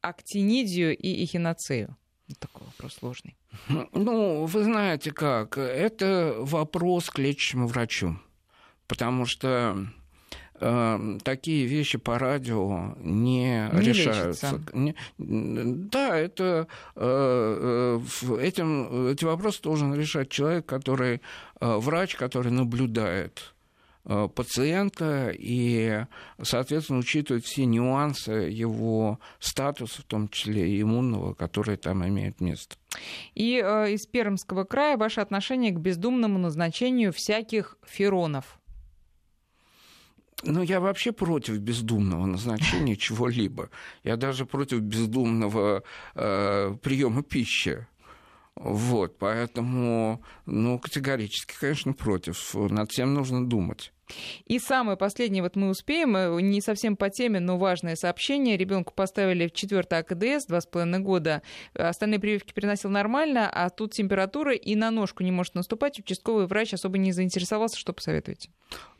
актинидию 0.00 0.96
и 0.96 1.24
эхиноцею? 1.24 1.96
Такой 2.38 2.66
вопрос 2.66 2.94
сложный. 2.94 3.36
Ну, 3.68 4.46
вы 4.46 4.64
знаете 4.64 5.12
как, 5.12 5.58
это 5.58 6.34
вопрос 6.38 7.10
к 7.10 7.18
лечащему 7.18 7.66
врачу, 7.66 8.18
потому 8.86 9.26
что 9.26 9.86
э, 10.60 11.18
такие 11.22 11.66
вещи 11.66 11.98
по 11.98 12.18
радио 12.18 12.94
не, 12.98 13.68
не 13.72 13.80
решаются. 13.80 14.60
Не, 14.72 14.96
да, 15.18 16.16
это 16.16 16.66
э, 16.96 18.00
э, 18.22 18.38
этим, 18.40 19.08
эти 19.08 19.24
вопросы 19.24 19.62
должен 19.62 19.94
решать 19.94 20.30
человек, 20.30 20.66
который 20.66 21.20
э, 21.60 21.76
врач, 21.76 22.16
который 22.16 22.50
наблюдает 22.50 23.53
пациента 24.04 25.30
и, 25.32 26.04
соответственно, 26.42 26.98
учитывать 26.98 27.44
все 27.44 27.64
нюансы 27.64 28.32
его 28.32 29.18
статуса, 29.38 30.02
в 30.02 30.04
том 30.04 30.28
числе 30.28 30.68
и 30.68 30.82
иммунного, 30.82 31.34
которые 31.34 31.78
там 31.78 32.06
имеют 32.06 32.40
место. 32.40 32.76
И 33.34 33.62
э, 33.64 33.92
из 33.92 34.06
Пермского 34.06 34.64
края 34.64 34.96
ваше 34.96 35.20
отношение 35.20 35.72
к 35.72 35.78
бездумному 35.78 36.38
назначению 36.38 37.12
всяких 37.12 37.78
феронов? 37.82 38.58
Ну, 40.42 40.62
я 40.62 40.80
вообще 40.80 41.12
против 41.12 41.58
бездумного 41.58 42.26
назначения 42.26 42.96
чего-либо. 42.98 43.70
Я 44.02 44.16
даже 44.16 44.44
против 44.44 44.80
бездумного 44.80 45.82
э, 46.14 46.76
приема 46.82 47.22
пищи. 47.22 47.86
Вот, 48.56 49.18
поэтому, 49.18 50.22
ну, 50.46 50.78
категорически, 50.78 51.54
конечно, 51.58 51.92
против. 51.92 52.54
Над 52.54 52.90
всем 52.92 53.14
нужно 53.14 53.44
думать. 53.44 53.93
И 54.46 54.58
самое 54.58 54.96
последнее, 54.96 55.42
вот 55.42 55.56
мы 55.56 55.70
успеем, 55.70 56.16
э, 56.16 56.40
не 56.40 56.60
совсем 56.60 56.96
по 56.96 57.10
теме, 57.10 57.40
но 57.40 57.58
важное 57.58 57.96
сообщение. 57.96 58.56
Ребенку 58.56 58.92
поставили 58.94 59.46
в 59.46 59.52
4 59.52 59.80
АКДС, 59.80 60.46
2,5 60.46 60.98
года. 60.98 61.42
Остальные 61.74 62.20
прививки 62.20 62.52
переносил 62.52 62.90
нормально, 62.90 63.50
а 63.50 63.70
тут 63.70 63.92
температура 63.92 64.54
и 64.54 64.74
на 64.74 64.90
ножку 64.90 65.22
не 65.22 65.32
может 65.32 65.54
наступать. 65.54 65.98
Участковый 65.98 66.46
врач 66.46 66.74
особо 66.74 66.98
не 66.98 67.12
заинтересовался. 67.12 67.78
Что 67.78 67.92
посоветуете? 67.92 68.50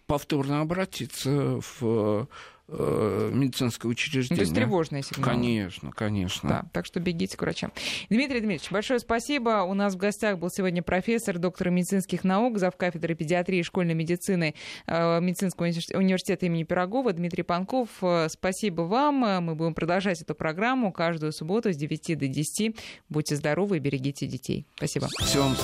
Повторно 0.07 0.61
обратиться 0.61 1.61
в 1.81 2.29
Э, 2.67 3.31
медицинское 3.31 3.89
учреждение. 3.89 4.31
Ну, 4.31 4.37
то 4.37 4.43
есть 4.43 4.55
тревожные 4.55 5.03
сигналы. 5.03 5.31
Конечно, 5.31 5.93
конечно. 5.93 6.49
Да, 6.49 6.65
так 6.73 6.87
что 6.87 6.99
бегите 6.99 7.37
к 7.37 7.43
врачам. 7.43 7.73
Дмитрий 8.09 8.41
Дмитриевич, 8.41 8.71
большое 8.71 9.01
спасибо. 9.01 9.65
У 9.69 9.75
нас 9.75 9.95
в 9.95 9.99
гостях 9.99 10.39
был 10.39 10.49
сегодня 10.49 10.83
профессор, 10.83 11.39
доктор 11.39 11.69
медицинских 11.69 12.25
наук, 12.25 12.59
зав. 12.59 12.75
кафедры 12.77 13.15
педиатрии 13.15 13.59
и 13.59 13.63
школьной 13.63 13.93
медицины 13.93 14.55
э, 14.87 15.21
медицинского 15.21 15.67
университета 15.67 16.47
имени 16.47 16.65
Пирогова 16.65 17.13
Дмитрий 17.13 17.43
Панков. 17.43 17.91
Э, 18.01 18.29
спасибо 18.31 18.83
вам. 18.83 19.45
Мы 19.45 19.55
будем 19.55 19.75
продолжать 19.75 20.23
эту 20.23 20.35
программу 20.35 20.91
каждую 20.91 21.33
субботу 21.33 21.71
с 21.71 21.77
9 21.77 22.19
до 22.19 22.29
10. 22.29 22.77
Будьте 23.11 23.37
здоровы 23.37 23.77
и 23.77 23.81
берегите 23.81 24.27
детей. 24.27 24.67
Спасибо. 24.77 25.09
Всем 25.19 25.55